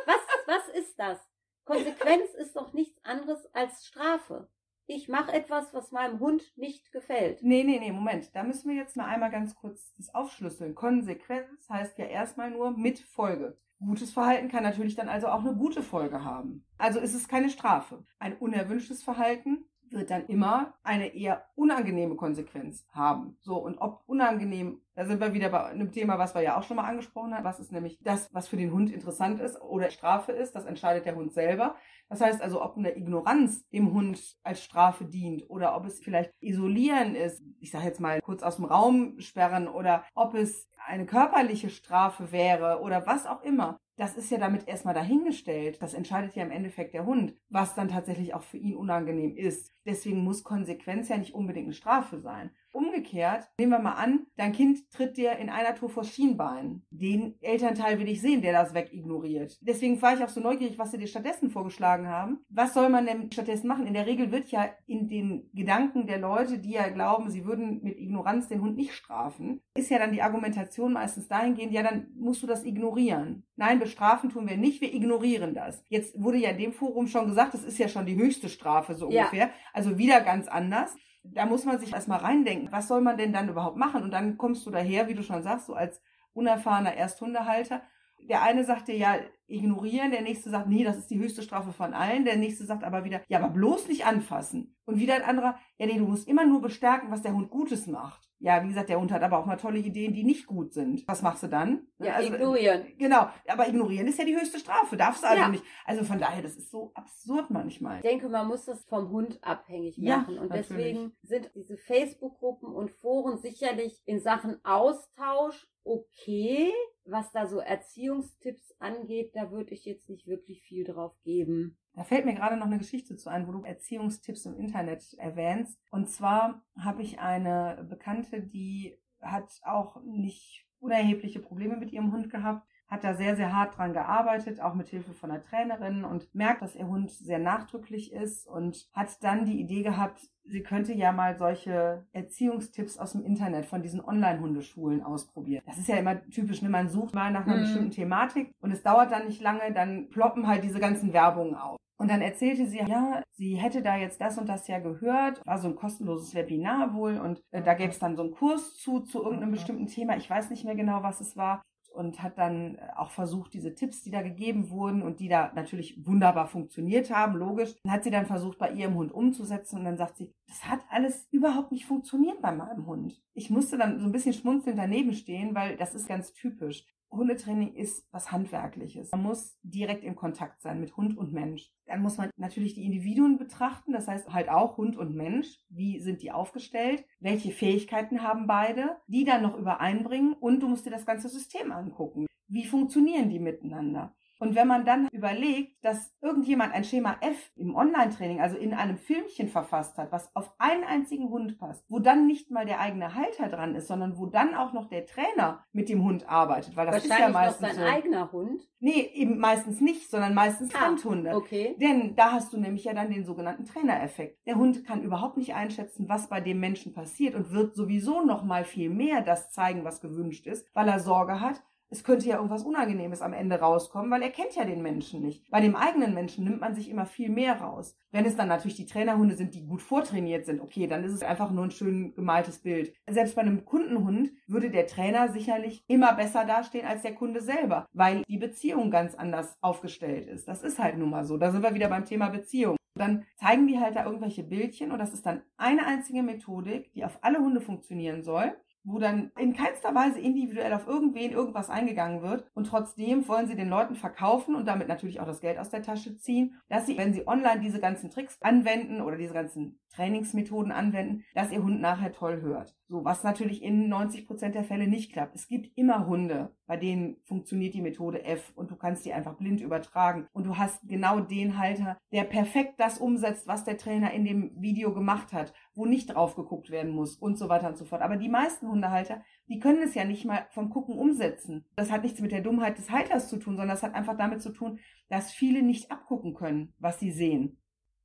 Was, 0.06 0.20
was 0.46 0.76
ist 0.76 1.00
das? 1.00 1.20
Konsequenz 1.66 2.34
ist 2.34 2.56
doch 2.56 2.74
nichts 2.74 3.04
anderes 3.06 3.48
als 3.54 3.86
Strafe. 3.86 4.50
Ich 4.86 5.08
mache 5.08 5.32
etwas, 5.32 5.74
was 5.74 5.92
meinem 5.92 6.20
Hund 6.20 6.44
nicht 6.58 6.92
gefällt. 6.92 7.42
Nee, 7.42 7.64
nee, 7.64 7.80
nee, 7.80 7.92
Moment. 7.92 8.36
Da 8.36 8.44
müssen 8.44 8.70
wir 8.70 8.76
jetzt 8.76 8.98
mal 8.98 9.06
einmal 9.06 9.32
ganz 9.32 9.56
kurz 9.56 9.96
das 9.96 10.14
aufschlüsseln. 10.14 10.76
Konsequenz 10.76 11.70
heißt 11.70 11.98
ja 11.98 12.06
erstmal 12.06 12.52
nur 12.52 12.72
mit 12.72 13.00
Folge. 13.00 13.58
Gutes 13.80 14.12
Verhalten 14.12 14.50
kann 14.50 14.64
natürlich 14.64 14.96
dann 14.96 15.10
also 15.10 15.28
auch 15.28 15.40
eine 15.40 15.56
gute 15.56 15.82
Folge 15.84 16.24
haben. 16.24 16.66
Also 16.78 17.00
ist 17.00 17.14
es 17.14 17.28
keine 17.28 17.50
Strafe. 17.50 18.06
Ein 18.20 18.38
unerwünschtes 18.38 19.04
Verhalten 19.04 19.66
wird 19.94 20.10
dann 20.10 20.26
immer 20.28 20.74
eine 20.84 21.14
eher 21.14 21.46
unangenehme 21.56 22.16
Konsequenz 22.16 22.86
haben. 22.92 23.38
So, 23.42 23.58
und 23.58 23.78
ob 23.78 24.04
unangenehm, 24.08 24.82
da 24.96 25.06
sind 25.06 25.20
wir 25.20 25.34
wieder 25.34 25.50
bei 25.50 25.64
einem 25.66 25.92
Thema, 25.92 26.20
was 26.20 26.36
wir 26.36 26.42
ja 26.42 26.58
auch 26.58 26.64
schon 26.64 26.78
mal 26.78 26.88
angesprochen 26.88 27.34
haben, 27.34 27.44
was 27.44 27.60
ist 27.60 27.72
nämlich 27.72 28.00
das, 28.02 28.34
was 28.34 28.48
für 28.48 28.58
den 28.58 28.72
Hund 28.72 28.92
interessant 28.92 29.40
ist 29.40 29.62
oder 29.62 29.90
Strafe 29.90 30.32
ist, 30.32 30.56
das 30.56 30.66
entscheidet 30.66 31.06
der 31.06 31.16
Hund 31.16 31.34
selber. 31.34 31.76
Das 32.10 32.22
heißt 32.22 32.42
also, 32.42 32.62
ob 32.62 32.78
eine 32.78 32.96
Ignoranz 32.96 33.68
dem 33.70 33.94
Hund 33.94 34.38
als 34.44 34.64
Strafe 34.64 35.06
dient 35.06 35.50
oder 35.50 35.76
ob 35.76 35.86
es 35.86 36.00
vielleicht 36.00 36.32
isolieren 36.42 37.16
ist, 37.16 37.42
ich 37.60 37.72
sage 37.72 37.86
jetzt 37.86 38.00
mal 38.00 38.22
kurz 38.22 38.44
aus 38.44 38.58
dem 38.58 38.66
Raum 38.66 39.20
sperren 39.20 39.68
oder 39.68 40.04
ob 40.14 40.36
es 40.36 40.70
eine 40.86 41.06
körperliche 41.06 41.70
Strafe 41.70 42.32
wäre 42.32 42.82
oder 42.82 43.06
was 43.08 43.26
auch 43.26 43.42
immer 43.44 43.80
das 43.96 44.18
ist 44.18 44.32
ja 44.32 44.38
damit 44.38 44.68
erstmal 44.68 44.94
dahingestellt. 44.94 45.82
Das 45.82 45.94
entscheidet 45.94 46.36
ja 46.36 46.44
im 46.44 46.52
Endeffekt 46.52 46.94
der 46.94 47.06
Hund, 47.06 47.36
was 47.50 47.76
dann 47.76 47.90
tatsächlich 47.90 48.34
auch 48.34 48.44
für 48.44 48.58
ihn 48.58 48.76
unangenehm 48.76 49.36
ist. 49.36 49.72
Deswegen 49.86 50.24
muss 50.24 50.44
Konsequenz 50.44 51.10
ja 51.10 51.18
nicht 51.18 51.34
unbedingt 51.34 51.68
eine 51.68 51.74
Strafe 51.74 52.20
sein. 52.20 52.52
Umgekehrt, 52.74 53.52
nehmen 53.60 53.72
wir 53.72 53.80
mal 53.80 53.94
an, 53.94 54.26
dein 54.36 54.52
Kind 54.52 54.90
tritt 54.90 55.16
dir 55.16 55.38
in 55.38 55.52
einer 55.52 55.76
Tour 55.76 55.90
vor 55.90 56.04
Schienbein. 56.04 56.82
Den 56.90 57.36
Elternteil 57.40 58.00
will 58.00 58.10
ich 58.10 58.20
sehen, 58.20 58.42
der 58.42 58.52
das 58.52 58.74
wegignoriert. 58.74 59.60
Deswegen 59.62 60.02
war 60.02 60.16
ich 60.16 60.24
auch 60.24 60.30
so 60.30 60.42
neugierig, 60.42 60.80
was 60.80 60.90
sie 60.90 60.98
dir 60.98 61.06
stattdessen 61.06 61.52
vorgeschlagen 61.52 62.08
haben. 62.08 62.40
Was 62.50 62.74
soll 62.74 62.90
man 62.90 63.06
denn 63.06 63.32
stattdessen 63.32 63.68
machen? 63.68 63.86
In 63.86 63.94
der 63.94 64.08
Regel 64.08 64.32
wird 64.32 64.48
ja 64.48 64.70
in 64.88 65.08
den 65.08 65.52
Gedanken 65.54 66.08
der 66.08 66.18
Leute, 66.18 66.58
die 66.58 66.72
ja 66.72 66.90
glauben, 66.90 67.30
sie 67.30 67.46
würden 67.46 67.84
mit 67.84 68.00
Ignoranz 68.00 68.48
den 68.48 68.62
Hund 68.62 68.76
nicht 68.76 68.94
strafen, 68.94 69.62
ist 69.78 69.92
ja 69.92 70.00
dann 70.00 70.12
die 70.12 70.24
Argumentation 70.24 70.94
meistens 70.94 71.28
dahingehend, 71.28 71.74
ja, 71.74 71.84
dann 71.84 72.08
musst 72.16 72.42
du 72.42 72.48
das 72.48 72.66
ignorieren. 72.66 73.46
Nein, 73.56 73.78
bestrafen 73.78 74.32
tun 74.32 74.50
wir 74.50 74.58
nicht, 74.58 74.82
wir 74.82 74.92
ignorieren 74.92 75.54
das. 75.54 75.84
Jetzt 75.90 76.20
wurde 76.20 76.40
ja 76.40 76.50
in 76.50 76.58
dem 76.58 76.74
Forum 76.74 77.06
schon 77.06 77.28
gesagt, 77.28 77.54
das 77.54 77.64
ist 77.64 77.78
ja 77.78 77.88
schon 77.88 78.08
die 78.08 78.16
höchste 78.16 78.50
Strafe 78.50 78.96
so 78.96 79.06
ungefähr. 79.06 79.48
Ja. 79.48 79.54
Also 79.74 80.00
wieder 80.00 80.22
ganz 80.22 80.48
anders 80.48 80.96
da 81.24 81.46
muss 81.46 81.66
man 81.66 81.80
sich 81.80 81.94
erstmal 81.94 82.20
reindenken, 82.20 82.72
was 82.72 82.88
soll 82.88 83.02
man 83.02 83.18
denn 83.18 83.34
dann 83.34 83.50
überhaupt 83.50 83.78
machen? 83.78 84.04
Und 84.04 84.12
dann 84.12 84.38
kommst 84.38 84.66
du 84.66 84.72
daher, 84.72 85.08
wie 85.08 85.14
du 85.14 85.24
schon 85.24 85.44
sagst, 85.44 85.68
so 85.68 85.74
als 85.74 86.02
unerfahrener 86.34 86.94
Ersthundehalter. 86.94 87.82
Der 88.20 88.42
eine 88.42 88.64
sagt 88.64 88.88
dir 88.88 88.98
ja, 88.98 89.18
ignorieren, 89.48 90.12
der 90.12 90.22
nächste 90.22 90.50
sagt, 90.50 90.68
nee, 90.68 90.84
das 90.84 90.98
ist 90.98 91.10
die 91.10 91.20
höchste 91.20 91.44
Strafe 91.44 91.74
von 91.74 91.94
allen, 91.94 92.26
der 92.26 92.38
nächste 92.38 92.66
sagt 92.66 92.84
aber 92.84 93.04
wieder, 93.04 93.22
ja, 93.28 93.40
aber 93.40 93.50
bloß 93.50 93.88
nicht 93.88 94.06
anfassen. 94.06 94.76
Und 94.86 95.00
wieder 95.00 95.16
ein 95.16 95.24
anderer, 95.24 95.58
ja, 95.78 95.86
nee, 95.86 95.98
du 95.98 96.06
musst 96.06 96.28
immer 96.28 96.46
nur 96.46 96.62
bestärken, 96.62 97.12
was 97.12 97.22
der 97.22 97.34
Hund 97.34 97.50
Gutes 97.50 97.88
macht. 97.88 98.30
Ja, 98.44 98.62
wie 98.62 98.68
gesagt, 98.68 98.90
der 98.90 99.00
Hund 99.00 99.10
hat 99.14 99.24
aber 99.24 99.40
auch 99.40 99.46
mal 99.46 99.56
tolle 99.56 99.80
Ideen, 99.80 100.14
die 100.14 100.26
nicht 100.26 100.48
gut 100.48 100.74
sind. 100.74 101.08
Was 101.08 101.22
machst 101.22 101.44
du 101.44 101.48
dann? 101.48 101.88
Ja, 102.00 102.16
also, 102.16 102.34
ignorieren. 102.34 102.86
Genau, 102.98 103.30
aber 103.48 103.70
ignorieren 103.70 104.06
ist 104.06 104.20
ja 104.20 104.26
die 104.26 104.36
höchste 104.36 104.60
Strafe, 104.60 104.98
darfst 104.98 105.24
du 105.24 105.28
also 105.28 105.44
ja. 105.44 105.48
nicht. 105.48 105.64
Also 105.86 106.04
von 106.04 106.20
daher, 106.20 106.42
das 106.42 106.58
ist 106.58 106.70
so 106.70 106.92
absurd 106.94 107.50
manchmal. 107.52 107.98
Ich 107.98 108.02
denke, 108.02 108.28
man 108.28 108.50
muss 108.50 108.66
das 108.66 108.84
vom 108.84 109.10
Hund 109.12 109.40
abhängig 109.42 109.98
machen. 109.98 110.36
Ja, 110.36 110.42
und 110.42 110.50
natürlich. 110.50 110.68
deswegen 110.68 111.14
sind 111.22 111.52
diese 111.56 111.78
Facebook-Gruppen 111.78 112.68
und 112.68 112.92
Foren 112.92 113.38
sicherlich 113.38 114.02
in 114.04 114.20
Sachen 114.20 114.60
Austausch 114.66 115.66
okay. 115.84 116.72
Was 117.06 117.32
da 117.34 117.48
so 117.48 117.60
Erziehungstipps 117.60 118.76
angeht, 118.80 119.32
da 119.36 119.52
würde 119.52 119.74
ich 119.74 119.84
jetzt 119.84 120.10
nicht 120.10 120.26
wirklich 120.26 120.62
viel 120.62 120.86
drauf 120.86 121.14
geben. 121.24 121.78
Da 121.96 122.04
fällt 122.04 122.26
mir 122.26 122.34
gerade 122.34 122.56
noch 122.56 122.66
eine 122.66 122.78
Geschichte 122.78 123.18
zu 123.18 123.30
ein, 123.30 123.46
wo 123.46 123.52
du 123.52 123.64
Erziehungstipps 123.64 124.46
im 124.46 124.58
Internet 124.58 125.14
erwähnst. 125.18 125.78
Und 125.92 126.10
zwar 126.10 126.64
habe 126.80 127.02
ich 127.02 127.20
eine 127.20 127.86
Bekannte, 127.90 128.42
die 128.42 128.98
hat 129.22 129.60
auch 129.64 130.02
nicht 130.04 130.66
unerhebliche 130.80 131.40
Probleme 131.40 131.78
mit 131.78 131.92
ihrem 131.92 132.12
Hund 132.12 132.30
gehabt, 132.30 132.66
hat 132.88 133.04
da 133.04 133.16
sehr, 133.16 133.36
sehr 133.36 133.54
hart 133.54 133.78
dran 133.78 133.94
gearbeitet, 133.94 134.60
auch 134.60 134.76
mit 134.76 134.90
Hilfe 134.90 135.14
von 135.14 135.30
der 135.30 135.42
Trainerin 135.42 136.04
und 136.04 136.34
merkt, 136.36 136.62
dass 136.62 136.76
ihr 136.76 136.88
Hund 136.88 137.10
sehr 137.12 137.40
nachdrücklich 137.40 138.12
ist 138.12 138.48
und 138.48 138.88
hat 138.94 139.24
dann 139.24 139.46
die 139.46 139.60
Idee 139.60 139.82
gehabt, 139.82 140.30
sie 140.46 140.62
könnte 140.62 140.94
ja 140.94 141.12
mal 141.12 141.38
solche 141.38 142.06
Erziehungstipps 142.12 142.98
aus 142.98 143.14
dem 143.14 143.24
Internet 143.24 143.66
von 143.66 143.82
diesen 143.82 144.04
Online-Hundeschulen 144.04 145.02
ausprobieren. 145.02 145.64
Das 145.66 145.78
ist 145.78 145.88
ja 145.88 145.98
immer 145.98 146.22
typisch, 146.30 146.62
ne? 146.62 146.70
man 146.70 146.90
sucht 146.90 147.14
mal 147.14 147.32
nach 147.32 147.46
einer 147.46 147.58
mhm. 147.58 147.62
bestimmten 147.62 147.92
Thematik 147.92 148.52
und 148.62 148.72
es 148.72 148.84
dauert 148.84 149.12
dann 149.12 149.28
nicht 149.28 149.42
lange, 149.42 149.72
dann 149.74 150.10
ploppen 150.10 150.48
halt 150.48 150.64
diese 150.64 150.80
ganzen 150.80 151.14
Werbungen 151.14 151.56
auf. 151.56 151.78
Und 151.98 152.10
dann 152.10 152.22
erzählte 152.22 152.66
sie, 152.66 152.80
ja, 152.80 153.22
sie 153.32 153.56
hätte 153.56 153.82
da 153.82 153.96
jetzt 153.96 154.20
das 154.20 154.38
und 154.38 154.50
das 154.50 154.68
ja 154.68 154.80
gehört, 154.80 155.46
war 155.46 155.58
so 155.58 155.70
ein 155.70 155.76
kostenloses 155.76 156.34
Webinar 156.34 156.94
wohl 156.94 157.18
und 157.18 157.42
äh, 157.52 157.62
da 157.62 157.76
gäbe 157.76 157.92
es 157.92 158.00
dann 158.00 158.16
so 158.16 158.24
einen 158.24 158.34
Kurs 158.34 158.76
zu, 158.76 159.02
zu 159.02 159.24
irgendeinem 159.24 159.52
bestimmten 159.52 159.88
Thema. 159.88 160.18
Ich 160.18 160.30
weiß 160.30 160.50
nicht 160.50 160.66
mehr 160.66 160.76
genau, 160.76 161.04
was 161.04 161.22
es 161.22 161.38
war 161.38 161.62
und 161.94 162.22
hat 162.22 162.38
dann 162.38 162.78
auch 162.96 163.12
versucht, 163.12 163.54
diese 163.54 163.76
Tipps, 163.76 164.04
die 164.04 164.12
da 164.12 164.22
gegeben 164.22 164.70
wurden 164.70 165.02
und 165.02 165.20
die 165.20 165.30
da 165.30 165.52
natürlich 165.56 166.06
wunderbar 166.06 166.48
funktioniert 166.48 167.12
haben, 167.12 167.36
logisch, 167.36 167.76
hat 167.88 168.04
sie 168.04 168.12
dann 168.12 168.26
versucht, 168.26 168.58
bei 168.58 168.72
ihrem 168.72 168.96
Hund 168.96 169.12
umzusetzen 169.12 169.80
und 169.80 169.86
dann 169.86 169.98
sagt 169.98 170.18
sie, 170.18 170.34
das 170.48 170.66
hat 170.66 170.82
alles 170.90 171.28
überhaupt 171.32 171.72
nicht 171.72 171.86
funktioniert 171.86 172.42
bei 172.42 172.52
meinem 172.52 172.86
Hund. 172.86 173.22
Ich 173.34 173.50
musste 173.50 173.78
dann 173.78 174.00
so 174.00 174.06
ein 174.06 174.12
bisschen 174.12 174.34
schmunzelnd 174.34 174.78
daneben 174.78 175.14
stehen, 175.14 175.56
weil 175.56 175.78
das 175.78 175.96
ist 175.96 176.08
ganz 176.08 176.34
typisch. 176.34 176.86
Hundetraining 177.16 177.76
ist 177.76 178.08
was 178.12 178.32
Handwerkliches. 178.32 179.12
Man 179.12 179.24
muss 179.24 179.58
direkt 179.64 180.04
im 180.04 180.16
Kontakt 180.16 180.62
sein 180.62 180.80
mit 180.80 180.96
Hund 180.98 181.18
und 181.18 181.34
Mensch. 181.34 181.72
Dann 181.86 182.02
muss 182.02 182.18
man 182.18 182.30
natürlich 182.38 182.74
die 182.74 182.86
Individuen 182.86 183.38
betrachten, 183.38 183.94
das 183.94 184.08
heißt 184.08 184.34
halt 184.34 184.50
auch 184.50 184.78
Hund 184.78 184.98
und 184.98 185.16
Mensch. 185.16 185.60
Wie 185.70 186.00
sind 186.00 186.22
die 186.22 186.32
aufgestellt? 186.32 187.06
Welche 187.20 187.52
Fähigkeiten 187.52 188.22
haben 188.22 188.48
beide? 188.48 188.98
Die 189.08 189.26
dann 189.26 189.44
noch 189.44 189.58
übereinbringen 189.58 190.34
und 190.34 190.62
du 190.62 190.68
musst 190.68 190.86
dir 190.86 190.92
das 190.92 191.06
ganze 191.06 191.30
System 191.30 191.72
angucken. 191.72 192.26
Wie 192.48 192.66
funktionieren 192.66 193.30
die 193.30 193.40
miteinander? 193.40 194.16
Und 194.40 194.56
wenn 194.56 194.68
man 194.68 194.86
dann 194.86 195.08
überlegt, 195.12 195.84
dass 195.86 196.14
irgendjemand 196.22 196.74
ein 196.74 196.84
Schema 196.84 197.18
F 197.22 197.52
im 197.56 197.76
Online-Training, 197.76 198.42
also 198.42 198.58
in 198.58 198.74
einem 198.74 198.98
Filmchen 198.98 199.48
verfasst 199.48 199.98
hat, 199.98 200.12
was 200.12 200.36
auf 200.36 200.54
einen 200.58 200.84
einzigen 200.84 201.30
Hund 201.30 201.58
passt, 201.58 201.86
wo 201.90 202.00
dann 202.00 202.28
nicht 202.28 202.52
mal 202.52 202.66
der 202.66 202.80
eigene 202.80 203.16
Halter 203.16 203.48
dran 203.48 203.76
ist, 203.76 203.88
sondern 203.88 204.18
wo 204.18 204.26
dann 204.26 204.56
auch 204.56 204.74
noch 204.74 204.90
der 204.90 205.06
Trainer 205.06 205.64
mit 205.72 205.90
dem 205.90 206.04
Hund 206.04 206.28
arbeitet, 206.30 206.76
weil 206.76 206.88
das 206.88 207.06
ist 207.06 207.10
ja 207.18 207.30
meistens 207.30 207.62
noch 207.62 207.74
sein 207.76 207.86
so. 207.86 207.92
eigener 207.92 208.32
Hund? 208.32 208.68
Nee, 208.80 209.10
eben 209.14 209.38
meistens 209.38 209.80
nicht, 209.80 210.10
sondern 210.10 210.34
meistens 210.34 210.76
ah, 210.76 210.82
Handhunde. 210.82 211.36
Okay. 211.36 211.76
Denn 211.80 212.16
da 212.16 212.34
hast 212.34 212.52
du 212.52 212.58
nämlich 212.58 212.84
ja 212.84 212.94
dann 212.94 213.12
den 213.12 213.24
sogenannten 213.26 213.66
Trainereffekt. 213.66 214.46
Der 214.46 214.56
Hund 214.56 214.86
kann 214.86 215.04
überhaupt 215.04 215.38
nicht 215.38 215.56
einschätzen, 215.56 216.10
was 216.10 216.28
bei 216.28 216.42
dem 216.42 216.60
Menschen 216.60 216.94
passiert 216.94 217.36
und 217.36 217.52
wird 217.52 217.76
sowieso 217.76 218.26
noch 218.26 218.44
mal 218.44 218.66
viel 218.66 218.90
mehr 218.90 219.22
das 219.22 219.52
zeigen, 219.52 219.86
was 219.86 220.02
gewünscht 220.02 220.48
ist, 220.48 220.68
weil 220.74 220.88
er 220.88 221.00
Sorge 221.00 221.40
hat, 221.40 221.64
es 221.94 222.04
könnte 222.04 222.28
ja 222.28 222.38
irgendwas 222.38 222.64
Unangenehmes 222.64 223.22
am 223.22 223.34
Ende 223.34 223.60
rauskommen, 223.60 224.10
weil 224.10 224.24
er 224.24 224.32
kennt 224.32 224.56
ja 224.56 224.66
den 224.66 224.82
Menschen 224.82 225.22
nicht. 225.22 225.50
Bei 225.52 225.62
dem 225.62 225.76
eigenen 225.76 226.16
Menschen 226.16 226.44
nimmt 226.44 226.60
man 226.60 226.74
sich 226.74 226.90
immer 226.90 227.06
viel 227.06 227.30
mehr 227.30 227.62
raus. 227.62 227.96
Wenn 228.12 228.26
es 228.26 228.36
dann 228.36 228.48
natürlich 228.48 228.78
die 228.78 228.88
Trainerhunde 228.88 229.36
sind, 229.36 229.54
die 229.54 229.66
gut 229.66 229.82
vortrainiert 229.82 230.46
sind, 230.46 230.60
okay, 230.60 230.88
dann 230.88 231.04
ist 231.04 231.14
es 231.14 231.22
einfach 231.22 231.52
nur 231.52 231.64
ein 231.64 231.72
schön 231.72 232.16
gemaltes 232.16 232.60
Bild. 232.60 232.96
Selbst 233.08 233.36
bei 233.36 233.42
einem 233.42 233.64
Kundenhund 233.64 234.32
würde 234.48 234.72
der 234.72 234.88
Trainer 234.88 235.32
sicherlich 235.32 235.84
immer 235.88 236.14
besser 236.14 236.46
dastehen 236.46 236.88
als 236.88 237.04
der 237.04 237.14
Kunde 237.14 237.42
selber, 237.42 237.86
weil 237.94 238.24
die 238.28 238.38
Beziehung 238.38 238.90
ganz 238.90 239.14
anders 239.14 239.56
aufgestellt 239.62 240.28
ist. 240.28 240.48
Das 240.48 240.64
ist 240.64 240.80
halt 240.80 240.98
nun 240.98 241.12
mal 241.12 241.26
so. 241.26 241.38
Da 241.38 241.52
sind 241.52 241.62
wir 241.62 241.76
wieder 241.76 241.90
beim 241.90 242.06
Thema 242.06 242.30
Beziehung. 242.30 242.76
Dann 242.96 243.26
zeigen 243.36 243.68
die 243.68 243.80
halt 243.80 243.96
da 243.96 244.06
irgendwelche 244.06 244.44
Bildchen 244.44 244.92
und 244.92 245.00
das 245.00 245.14
ist 245.14 245.26
dann 245.26 245.42
eine 245.58 245.86
einzige 245.86 246.22
Methodik, 246.22 246.94
die 246.94 247.06
auf 247.06 247.20
alle 247.22 247.40
Hunde 247.40 247.62
funktionieren 247.62 248.22
soll 248.22 248.56
wo 248.84 249.00
dann 249.00 249.32
in 249.38 249.54
keinster 249.54 249.96
Weise 249.96 250.20
individuell 250.20 250.74
auf 250.74 250.88
irgendwen 250.88 251.32
irgendwas 251.32 251.70
eingegangen 251.70 252.22
wird. 252.22 252.46
Und 252.54 252.68
trotzdem 252.68 253.28
wollen 253.28 253.48
sie 253.48 253.56
den 253.56 253.70
Leuten 253.70 253.96
verkaufen 253.96 254.56
und 254.56 254.68
damit 254.68 254.88
natürlich 254.88 255.20
auch 255.20 255.26
das 255.26 255.42
Geld 255.42 255.58
aus 255.58 255.70
der 255.70 255.84
Tasche 255.84 256.18
ziehen, 256.18 256.60
dass 256.70 256.86
sie, 256.86 256.98
wenn 256.98 257.14
sie 257.14 257.28
online 257.28 257.62
diese 257.62 257.80
ganzen 257.80 258.10
Tricks 258.10 258.42
anwenden 258.42 259.02
oder 259.02 259.18
diese 259.18 259.34
ganzen 259.34 259.80
Trainingsmethoden 259.94 260.72
anwenden, 260.72 261.24
dass 261.34 261.52
ihr 261.52 261.64
Hund 261.64 261.82
nachher 261.82 262.12
toll 262.12 262.42
hört. 262.42 262.76
So, 262.88 263.04
was 263.06 263.24
natürlich 263.24 263.64
in 263.64 263.90
90 263.90 264.28
Prozent 264.28 264.56
der 264.56 264.64
Fälle 264.64 264.88
nicht 264.88 265.14
klappt. 265.14 265.36
Es 265.36 265.48
gibt 265.48 265.76
immer 265.78 266.06
Hunde, 266.06 266.56
bei 266.68 266.78
denen 266.78 267.18
funktioniert 267.24 267.74
die 267.74 267.82
Methode 267.82 268.24
F 268.24 268.52
und 268.56 268.70
du 268.70 268.76
kannst 268.76 269.06
die 269.06 269.14
einfach 269.14 269.36
blind 269.36 269.62
übertragen 269.62 270.28
und 270.34 270.46
du 270.46 270.58
hast 270.58 270.88
genau 270.88 271.20
den 271.20 271.58
Halter, 271.58 271.98
der 272.12 272.24
perfekt 272.24 272.80
das 272.80 272.98
umsetzt, 272.98 273.48
was 273.48 273.64
der 273.64 273.78
Trainer 273.78 274.12
in 274.12 274.26
dem 274.26 274.52
Video 274.62 274.94
gemacht 274.94 275.34
hat, 275.34 275.54
wo 275.74 275.86
nicht 275.86 276.14
drauf 276.14 276.36
geguckt 276.36 276.70
werden 276.70 276.92
muss 276.92 277.16
und 277.16 277.38
so 277.38 277.50
weiter 277.50 277.70
und 277.70 277.78
so 277.78 277.86
fort. 277.86 278.02
Aber 278.02 278.18
die 278.18 278.30
meisten 278.30 278.68
Hundehalter, 278.68 279.24
die 279.48 279.60
können 279.60 279.82
es 279.82 279.96
ja 279.96 280.06
nicht 280.06 280.26
mal 280.26 280.46
vom 280.52 280.70
Gucken 280.70 280.98
umsetzen. 280.98 281.66
Das 281.76 281.92
hat 281.92 282.04
nichts 282.04 282.20
mit 282.20 282.32
der 282.32 282.42
Dummheit 282.42 282.78
des 282.78 282.92
Halters 282.92 283.30
zu 283.30 283.38
tun, 283.38 283.56
sondern 283.56 283.76
das 283.76 283.84
hat 283.84 283.96
einfach 283.96 284.18
damit 284.18 284.42
zu 284.42 284.52
tun, 284.52 284.80
dass 285.10 285.32
viele 285.32 285.64
nicht 285.64 285.92
abgucken 285.92 286.34
können, 286.34 286.74
was 286.80 287.00
sie 287.00 287.12
sehen. 287.12 287.58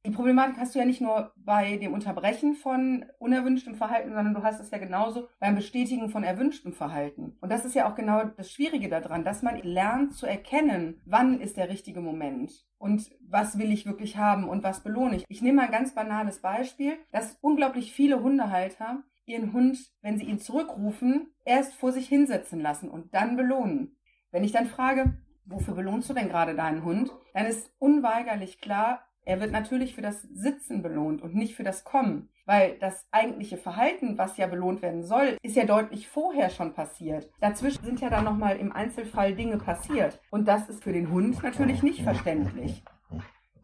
Die 0.06 0.10
Problematik 0.10 0.58
hast 0.58 0.74
du 0.74 0.78
ja 0.78 0.84
nicht 0.84 1.00
nur 1.00 1.32
bei 1.36 1.76
dem 1.76 1.92
Unterbrechen 1.92 2.54
von 2.54 3.04
unerwünschtem 3.18 3.74
Verhalten, 3.74 4.12
sondern 4.12 4.32
du 4.32 4.42
hast 4.42 4.60
es 4.60 4.70
ja 4.70 4.78
genauso 4.78 5.28
beim 5.40 5.56
Bestätigen 5.56 6.08
von 6.08 6.22
erwünschtem 6.22 6.72
Verhalten. 6.72 7.36
Und 7.40 7.50
das 7.50 7.64
ist 7.64 7.74
ja 7.74 7.90
auch 7.90 7.96
genau 7.96 8.24
das 8.24 8.50
Schwierige 8.50 8.88
daran, 8.88 9.24
dass 9.24 9.42
man 9.42 9.60
lernt 9.62 10.14
zu 10.14 10.26
erkennen, 10.26 11.00
wann 11.04 11.40
ist 11.40 11.56
der 11.56 11.68
richtige 11.68 12.00
Moment 12.00 12.52
und 12.78 13.10
was 13.28 13.58
will 13.58 13.72
ich 13.72 13.86
wirklich 13.86 14.16
haben 14.16 14.48
und 14.48 14.62
was 14.62 14.82
belohne 14.82 15.16
ich. 15.16 15.24
Ich 15.28 15.42
nehme 15.42 15.56
mal 15.56 15.66
ein 15.66 15.72
ganz 15.72 15.94
banales 15.94 16.40
Beispiel, 16.40 16.94
dass 17.10 17.36
unglaublich 17.40 17.92
viele 17.92 18.22
Hundehalter 18.22 19.02
ihren 19.26 19.52
Hund, 19.52 19.78
wenn 20.00 20.16
sie 20.16 20.24
ihn 20.24 20.38
zurückrufen, 20.38 21.28
erst 21.44 21.74
vor 21.74 21.92
sich 21.92 22.08
hinsetzen 22.08 22.60
lassen 22.60 22.88
und 22.88 23.14
dann 23.14 23.36
belohnen. 23.36 23.96
Wenn 24.30 24.44
ich 24.44 24.52
dann 24.52 24.66
frage, 24.66 25.18
wofür 25.44 25.74
belohnst 25.74 26.08
du 26.08 26.14
denn 26.14 26.28
gerade 26.28 26.54
deinen 26.54 26.84
Hund, 26.84 27.10
dann 27.34 27.46
ist 27.46 27.70
unweigerlich 27.78 28.60
klar, 28.60 29.04
Er 29.28 29.42
wird 29.42 29.52
natürlich 29.52 29.94
für 29.94 30.00
das 30.00 30.22
Sitzen 30.22 30.80
belohnt 30.80 31.20
und 31.20 31.34
nicht 31.34 31.54
für 31.54 31.62
das 31.62 31.84
Kommen, 31.84 32.30
weil 32.46 32.78
das 32.78 33.06
eigentliche 33.10 33.58
Verhalten, 33.58 34.16
was 34.16 34.38
ja 34.38 34.46
belohnt 34.46 34.80
werden 34.80 35.02
soll, 35.04 35.36
ist 35.42 35.54
ja 35.54 35.66
deutlich 35.66 36.08
vorher 36.08 36.48
schon 36.48 36.72
passiert. 36.72 37.28
Dazwischen 37.38 37.84
sind 37.84 38.00
ja 38.00 38.08
dann 38.08 38.24
nochmal 38.24 38.56
im 38.56 38.72
Einzelfall 38.72 39.34
Dinge 39.34 39.58
passiert. 39.58 40.18
Und 40.30 40.48
das 40.48 40.70
ist 40.70 40.82
für 40.82 40.94
den 40.94 41.10
Hund 41.10 41.42
natürlich 41.42 41.82
nicht 41.82 42.02
verständlich. 42.02 42.82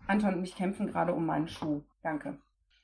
Anton 0.06 0.34
und 0.34 0.42
mich 0.42 0.54
kämpfen 0.54 0.86
gerade 0.86 1.14
um 1.14 1.24
meinen 1.24 1.48
Schuh. 1.48 1.80
Danke. 2.02 2.36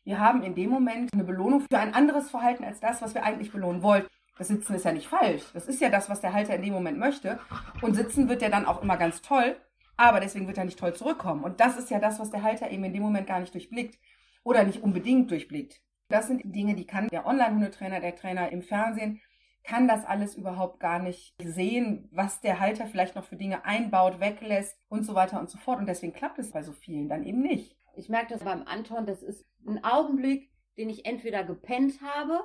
Wir 0.04 0.18
haben 0.18 0.42
in 0.42 0.54
dem 0.54 0.70
Moment 0.70 1.12
eine 1.12 1.24
Belohnung 1.24 1.60
für 1.60 1.78
ein 1.78 1.92
anderes 1.92 2.30
Verhalten 2.30 2.64
als 2.64 2.80
das, 2.80 3.02
was 3.02 3.12
wir 3.12 3.24
eigentlich 3.24 3.52
belohnen 3.52 3.82
wollten. 3.82 4.08
Das 4.38 4.48
Sitzen 4.48 4.74
ist 4.74 4.86
ja 4.86 4.92
nicht 4.92 5.06
falsch. 5.06 5.44
Das 5.52 5.66
ist 5.66 5.82
ja 5.82 5.90
das, 5.90 6.08
was 6.08 6.22
der 6.22 6.32
Halter 6.32 6.54
in 6.54 6.62
dem 6.62 6.72
Moment 6.72 6.96
möchte. 6.96 7.40
Und 7.82 7.92
Sitzen 7.92 8.30
wird 8.30 8.40
ja 8.40 8.48
dann 8.48 8.64
auch 8.64 8.82
immer 8.82 8.96
ganz 8.96 9.20
toll. 9.20 9.54
Aber 10.00 10.20
deswegen 10.20 10.46
wird 10.46 10.56
er 10.56 10.64
nicht 10.64 10.78
toll 10.78 10.94
zurückkommen. 10.94 11.44
Und 11.44 11.60
das 11.60 11.76
ist 11.76 11.90
ja 11.90 11.98
das, 11.98 12.18
was 12.18 12.30
der 12.30 12.42
Halter 12.42 12.70
eben 12.70 12.84
in 12.84 12.94
dem 12.94 13.02
Moment 13.02 13.26
gar 13.26 13.38
nicht 13.38 13.52
durchblickt 13.52 13.98
oder 14.42 14.64
nicht 14.64 14.82
unbedingt 14.82 15.30
durchblickt. 15.30 15.82
Das 16.08 16.26
sind 16.26 16.40
Dinge, 16.42 16.74
die 16.74 16.86
kann 16.86 17.08
der 17.08 17.26
Online-Hundetrainer, 17.26 18.00
der 18.00 18.16
Trainer 18.16 18.50
im 18.50 18.62
Fernsehen, 18.62 19.20
kann 19.62 19.88
das 19.88 20.06
alles 20.06 20.36
überhaupt 20.36 20.80
gar 20.80 21.00
nicht 21.00 21.34
sehen, 21.42 22.08
was 22.12 22.40
der 22.40 22.60
Halter 22.60 22.86
vielleicht 22.86 23.14
noch 23.14 23.24
für 23.24 23.36
Dinge 23.36 23.66
einbaut, 23.66 24.20
weglässt 24.20 24.78
und 24.88 25.04
so 25.04 25.14
weiter 25.14 25.38
und 25.38 25.50
so 25.50 25.58
fort. 25.58 25.80
Und 25.80 25.86
deswegen 25.86 26.14
klappt 26.14 26.38
es 26.38 26.50
bei 26.50 26.62
so 26.62 26.72
vielen 26.72 27.10
dann 27.10 27.22
eben 27.22 27.42
nicht. 27.42 27.76
Ich 27.94 28.08
merke 28.08 28.32
das 28.32 28.42
beim 28.42 28.62
Anton, 28.62 29.04
das 29.04 29.22
ist 29.22 29.44
ein 29.68 29.84
Augenblick, 29.84 30.50
den 30.78 30.88
ich 30.88 31.04
entweder 31.04 31.44
gepennt 31.44 32.00
habe 32.00 32.40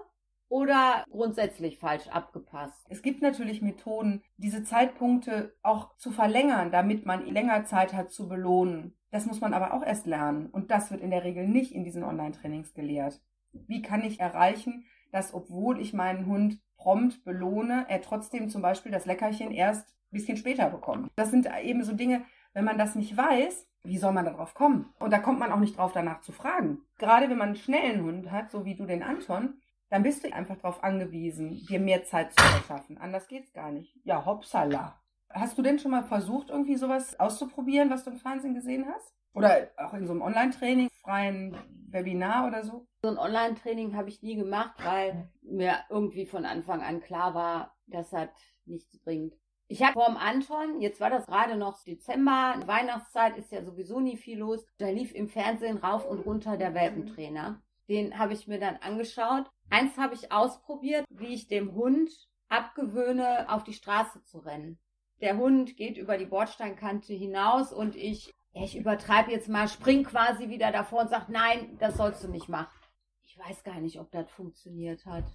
oder 0.50 1.04
grundsätzlich 1.10 1.78
falsch 1.78 2.08
abgepasst. 2.08 2.86
Es 2.90 3.02
gibt 3.02 3.22
natürlich 3.22 3.62
Methoden, 3.62 4.22
diese 4.38 4.64
Zeitpunkte 4.64 5.56
auch 5.64 5.96
zu 5.98 6.12
verlängern, 6.12 6.72
damit 6.72 7.06
man 7.06 7.26
länger 7.26 7.66
Zeit 7.66 7.94
hat 7.94 8.12
zu 8.12 8.28
belohnen. 8.28 8.96
Das 9.12 9.26
muss 9.26 9.42
man 9.42 9.54
aber 9.54 9.74
auch 9.74 9.84
erst 9.84 10.06
lernen 10.06 10.48
und 10.48 10.72
das 10.72 10.92
wird 10.92 11.02
in 11.02 11.12
der 11.12 11.24
Regel 11.24 11.48
nicht 11.48 11.72
in 11.72 11.84
diesen 11.84 12.04
Online-Trainings 12.04 12.74
gelehrt. 12.74 13.22
Wie 13.54 13.82
kann 13.82 14.04
ich 14.04 14.20
erreichen, 14.20 14.86
dass 15.12 15.34
obwohl 15.34 15.80
ich 15.80 15.94
meinen 15.94 16.26
Hund 16.26 16.60
prompt 16.78 17.24
belohne, 17.24 17.86
er 17.88 18.02
trotzdem 18.02 18.50
zum 18.50 18.62
Beispiel 18.62 18.92
das 18.92 19.06
Leckerchen 19.06 19.52
erst 19.52 19.88
ein 19.88 20.12
bisschen 20.12 20.38
später 20.38 20.70
bekommt? 20.70 21.10
Das 21.16 21.32
sind 21.32 21.48
eben 21.64 21.84
so 21.84 21.94
Dinge, 21.94 22.26
wenn 22.54 22.66
man 22.66 22.78
das 22.78 22.96
nicht 22.96 23.16
weiß, 23.16 23.68
wie 23.84 23.98
soll 23.98 24.14
man 24.14 24.26
darauf 24.26 24.54
kommen? 24.54 24.94
Und 25.00 25.12
da 25.14 25.20
kommt 25.20 25.40
man 25.40 25.52
auch 25.52 25.60
nicht 25.60 25.78
drauf, 25.78 25.92
danach 25.94 26.22
zu 26.22 26.32
fragen. 26.32 26.80
Gerade 26.98 27.30
wenn 27.30 27.38
man 27.38 27.50
einen 27.50 27.58
schnellen 27.58 28.04
Hund 28.04 28.32
hat, 28.32 28.52
so 28.52 28.66
wie 28.66 28.76
du 28.76 28.86
den 28.86 29.04
Anton, 29.04 29.62
dann 29.90 30.04
bist 30.04 30.24
du 30.24 30.34
einfach 30.34 30.58
darauf 30.58 30.84
angewiesen, 30.84 31.66
dir 31.68 31.80
mehr 31.80 32.04
Zeit 32.04 32.34
zu 32.34 32.44
verschaffen. 32.44 32.98
Anders 32.98 33.28
geht's 33.28 33.54
gar 33.54 33.72
nicht. 33.72 33.96
Ja, 34.04 34.26
hoppsala. 34.26 35.00
Hast 35.30 35.58
du 35.58 35.62
denn 35.62 35.80
schon 35.80 35.92
mal 35.92 36.04
versucht, 36.04 36.50
irgendwie 36.50 36.76
sowas 36.76 37.20
auszuprobieren, 37.20 37.90
was 37.90 38.04
du 38.04 38.12
im 38.12 38.18
Fernsehen 38.18 38.56
gesehen 38.56 38.86
hast? 38.88 39.14
Oder 39.34 39.70
auch 39.78 39.94
in 39.94 40.08
so 40.08 40.14
einem 40.14 40.22
Online-Training, 40.22 40.90
freien 41.02 41.58
Webinar 41.90 42.48
oder 42.48 42.64
so? 42.64 42.88
So 43.04 43.10
ein 43.10 43.18
Online-Training 43.18 43.96
habe 43.96 44.08
ich 44.08 44.22
nie 44.22 44.36
gemacht, 44.36 44.76
weil 44.84 45.30
mir 45.42 45.80
irgendwie 45.90 46.26
von 46.26 46.46
Anfang 46.46 46.82
an 46.82 47.02
klar 47.02 47.34
war, 47.34 47.76
dass 47.86 48.12
das 48.12 48.30
nichts 48.66 48.98
bringt. 49.00 49.36
Ich 49.68 49.82
habe 49.84 49.94
vorm 49.94 50.16
Anton, 50.16 50.80
jetzt 50.80 51.02
war 51.02 51.10
das 51.10 51.26
gerade 51.26 51.58
noch 51.58 51.84
Dezember, 51.84 52.56
Weihnachtszeit 52.66 53.36
ist 53.38 53.52
ja 53.52 53.64
sowieso 53.64 54.00
nie 54.00 54.16
viel 54.16 54.40
los. 54.40 54.66
Da 54.78 54.90
lief 54.90 55.14
im 55.14 55.28
Fernsehen 55.28 55.78
rauf 55.78 56.08
und 56.08 56.20
runter 56.20 56.56
der 56.56 56.74
Welpentrainer. 56.74 57.62
Den 57.90 58.18
habe 58.18 58.34
ich 58.34 58.48
mir 58.48 58.60
dann 58.60 58.78
angeschaut. 58.78 59.50
Eins 59.70 59.98
habe 59.98 60.14
ich 60.14 60.32
ausprobiert, 60.32 61.06
wie 61.10 61.34
ich 61.34 61.48
dem 61.48 61.74
Hund 61.74 62.12
abgewöhne, 62.50 63.48
auf 63.50 63.64
die 63.64 63.74
Straße 63.74 64.24
zu 64.24 64.40
rennen. 64.40 64.78
Der 65.22 65.38
Hund 65.38 65.78
geht 65.78 65.98
über 65.98 66.18
die 66.18 66.26
Bordsteinkante 66.26 67.14
hinaus 67.14 67.74
und 67.74 67.96
ich, 67.96 68.34
ich 68.54 68.78
übertreibe 68.78 69.32
jetzt 69.32 69.50
mal, 69.50 69.68
spring 69.68 70.04
quasi 70.04 70.50
wieder 70.50 70.72
davor 70.72 71.02
und 71.02 71.10
sage, 71.10 71.32
nein, 71.32 71.78
das 71.80 71.98
sollst 71.98 72.24
du 72.24 72.28
nicht 72.28 72.50
machen. 72.50 72.76
Ich 73.24 73.38
weiß 73.38 73.64
gar 73.64 73.80
nicht, 73.80 74.00
ob 74.00 74.12
das 74.12 74.30
funktioniert 74.32 75.06
hat. 75.06 75.26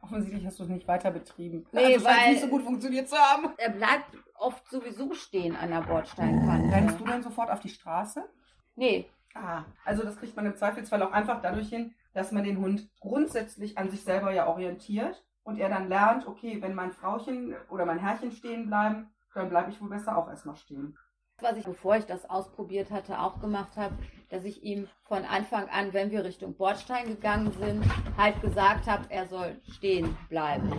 Offensichtlich 0.00 0.44
hast 0.44 0.58
du 0.58 0.64
es 0.64 0.68
nicht 0.68 0.88
weiter 0.88 1.10
betrieben. 1.10 1.64
Nee, 1.72 1.94
also 1.94 2.06
weil 2.06 2.30
nicht 2.30 2.42
so 2.42 2.48
gut 2.48 2.62
funktioniert 2.62 3.08
zu 3.08 3.16
haben. 3.16 3.52
Er 3.56 3.70
bleibt 3.70 4.16
oft 4.34 4.68
sowieso 4.68 5.14
stehen 5.14 5.54
an 5.54 5.70
der 5.70 5.82
Bordsteinkante. 5.82 6.74
Rennst 6.74 7.00
du 7.00 7.04
dann 7.04 7.22
sofort 7.22 7.50
auf 7.50 7.60
die 7.60 7.68
Straße? 7.68 8.28
Nee. 8.74 9.08
Ah, 9.34 9.64
also 9.84 10.02
das 10.02 10.16
kriegt 10.16 10.34
man 10.34 10.46
im 10.46 10.56
Zweifelsfall 10.56 11.02
auch 11.02 11.12
einfach 11.12 11.40
dadurch 11.40 11.68
hin, 11.68 11.94
dass 12.14 12.32
man 12.32 12.44
den 12.44 12.58
Hund 12.58 12.88
grundsätzlich 13.00 13.78
an 13.78 13.90
sich 13.90 14.02
selber 14.02 14.32
ja 14.32 14.46
orientiert 14.46 15.24
und 15.42 15.58
er 15.58 15.68
dann 15.68 15.88
lernt, 15.88 16.26
okay, 16.26 16.60
wenn 16.60 16.74
mein 16.74 16.92
Frauchen 16.92 17.54
oder 17.70 17.86
mein 17.86 17.98
Herrchen 17.98 18.32
stehen 18.32 18.66
bleiben, 18.66 19.10
dann 19.34 19.48
bleibe 19.48 19.70
ich 19.70 19.80
wohl 19.80 19.88
besser 19.88 20.16
auch 20.16 20.28
erstmal 20.28 20.56
stehen. 20.56 20.96
Was 21.40 21.56
ich, 21.56 21.64
bevor 21.64 21.96
ich 21.96 22.04
das 22.04 22.28
ausprobiert 22.30 22.90
hatte, 22.92 23.18
auch 23.18 23.40
gemacht 23.40 23.76
habe, 23.76 23.96
dass 24.28 24.44
ich 24.44 24.62
ihm 24.62 24.88
von 25.02 25.24
Anfang 25.24 25.68
an, 25.70 25.92
wenn 25.92 26.12
wir 26.12 26.24
Richtung 26.24 26.54
Bordstein 26.54 27.06
gegangen 27.06 27.50
sind, 27.58 27.84
halt 28.16 28.40
gesagt 28.40 28.86
habe, 28.86 29.06
er 29.08 29.26
soll 29.26 29.60
stehen 29.72 30.16
bleiben. 30.28 30.70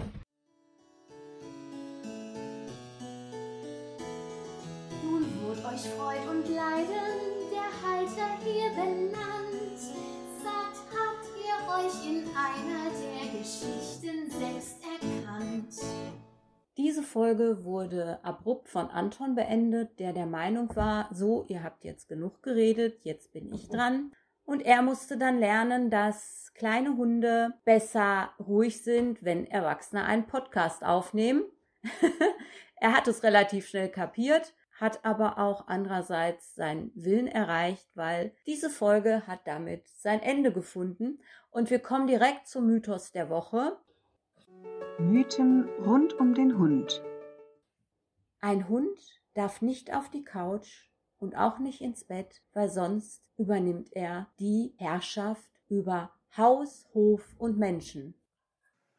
Nun 5.04 5.26
wird 5.46 5.65
euch 5.65 5.89
Freud 5.89 6.30
und 6.30 6.48
Leiden 6.48 7.34
der 7.52 7.89
Halter 7.89 8.38
hier 8.46 8.69
benannt. 8.69 9.80
Sagt, 10.41 10.93
euch 11.73 12.07
in 12.07 12.23
einer 12.36 12.89
der 12.91 13.39
Geschichten 13.39 14.29
selbst 14.29 14.77
erkannt? 14.83 15.75
Diese 16.77 17.03
Folge 17.03 17.63
wurde 17.63 18.19
abrupt 18.23 18.69
von 18.69 18.89
Anton 18.89 19.36
beendet, 19.36 19.99
der 19.99 20.13
der 20.13 20.25
Meinung 20.25 20.75
war, 20.75 21.09
so, 21.12 21.45
ihr 21.47 21.63
habt 21.63 21.83
jetzt 21.83 22.07
genug 22.07 22.43
geredet, 22.43 22.99
jetzt 23.03 23.31
bin 23.31 23.51
ich 23.53 23.69
dran. 23.69 24.12
Und 24.45 24.62
er 24.62 24.81
musste 24.81 25.17
dann 25.17 25.39
lernen, 25.39 25.89
dass 25.89 26.51
kleine 26.53 26.97
Hunde 26.97 27.53
besser 27.63 28.31
ruhig 28.39 28.83
sind, 28.83 29.23
wenn 29.23 29.45
Erwachsene 29.45 30.03
einen 30.03 30.27
Podcast 30.27 30.83
aufnehmen. 30.83 31.43
er 32.75 32.93
hat 32.93 33.07
es 33.07 33.23
relativ 33.23 33.67
schnell 33.67 33.89
kapiert, 33.89 34.53
hat 34.84 35.06
aber 35.06 35.38
auch 35.38 35.69
andererseits 35.69 36.56
seinen 36.56 36.91
Willen 36.93 37.28
erreicht, 37.28 37.89
weil 37.96 38.36
diese 38.46 38.69
Folge 38.69 39.26
hat 39.26 39.48
damit 39.48 39.88
sein 39.88 40.22
Ende 40.22 40.52
gefunden. 40.52 41.22
Und 41.52 41.69
wir 41.69 41.80
kommen 41.80 42.06
direkt 42.06 42.50
zum 42.50 42.67
Mythos 42.67 43.13
der 43.13 43.30
Woche. 43.30 43.78
Mythen 45.00 45.69
rund 45.86 46.19
um 46.19 46.34
den 46.34 46.58
Hund. 46.58 47.02
Ein 48.41 48.67
Hund 48.67 49.00
darf 49.36 49.62
nicht 49.62 49.96
auf 49.96 50.10
die 50.10 50.26
Couch 50.26 50.89
und 51.17 51.38
auch 51.38 51.60
nicht 51.60 51.80
ins 51.80 52.04
Bett, 52.04 52.41
weil 52.52 52.67
sonst 52.69 53.24
übernimmt 53.38 53.93
er 53.93 54.28
die 54.38 54.76
Herrschaft 54.78 55.50
über 55.69 56.12
Haus, 56.36 56.89
Hof 56.93 57.24
und 57.38 57.58
Menschen. 57.58 58.15